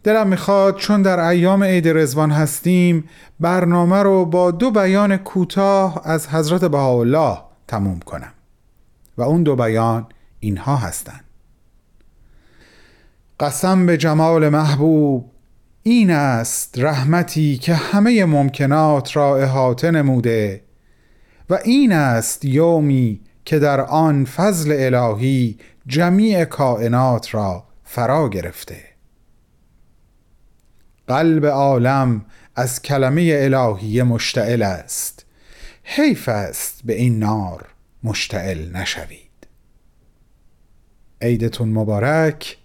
دلم 0.03 0.27
می‌خواد 0.27 0.77
چون 0.77 1.01
در 1.01 1.19
ایام 1.19 1.63
عید 1.63 1.87
رزوان 1.87 2.31
هستیم 2.31 3.03
برنامه 3.39 4.03
رو 4.03 4.25
با 4.25 4.51
دو 4.51 4.71
بیان 4.71 5.17
کوتاه 5.17 6.01
از 6.03 6.27
حضرت 6.27 6.65
بهاءالله 6.65 7.37
تموم 7.67 7.99
کنم. 7.99 8.33
و 9.17 9.21
اون 9.21 9.43
دو 9.43 9.55
بیان 9.55 10.07
اینها 10.39 10.75
هستند. 10.75 11.23
قسم 13.39 13.85
به 13.85 13.97
جمال 13.97 14.49
محبوب 14.49 15.31
این 15.83 16.11
است 16.11 16.79
رحمتی 16.79 17.57
که 17.57 17.75
همه 17.75 18.25
ممکنات 18.25 19.15
را 19.15 19.37
احاطه 19.37 19.91
نموده 19.91 20.63
و 21.49 21.59
این 21.65 21.91
است 21.91 22.45
یومی 22.45 23.21
که 23.45 23.59
در 23.59 23.81
آن 23.81 24.25
فضل 24.25 24.75
الهی 24.79 25.57
جمیع 25.87 26.45
کائنات 26.45 27.33
را 27.33 27.63
فرا 27.83 28.29
گرفته. 28.29 28.83
قلب 31.07 31.45
عالم 31.45 32.25
از 32.55 32.81
کلمه 32.81 33.31
الهی 33.35 34.03
مشتعل 34.03 34.61
است. 34.61 35.25
حیف 35.83 36.29
است 36.29 36.81
به 36.85 36.93
این 36.93 37.19
نار 37.19 37.65
مشتعل 38.03 38.71
نشوید. 38.71 39.47
عیدتون 41.21 41.69
مبارک 41.69 42.57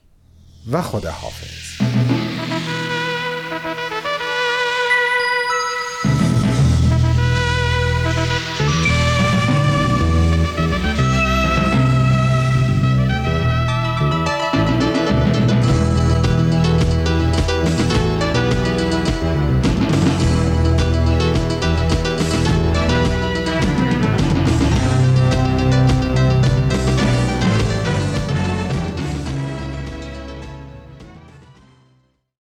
و 0.71 0.83
خدا 0.83 1.11
حافظ 1.11 2.10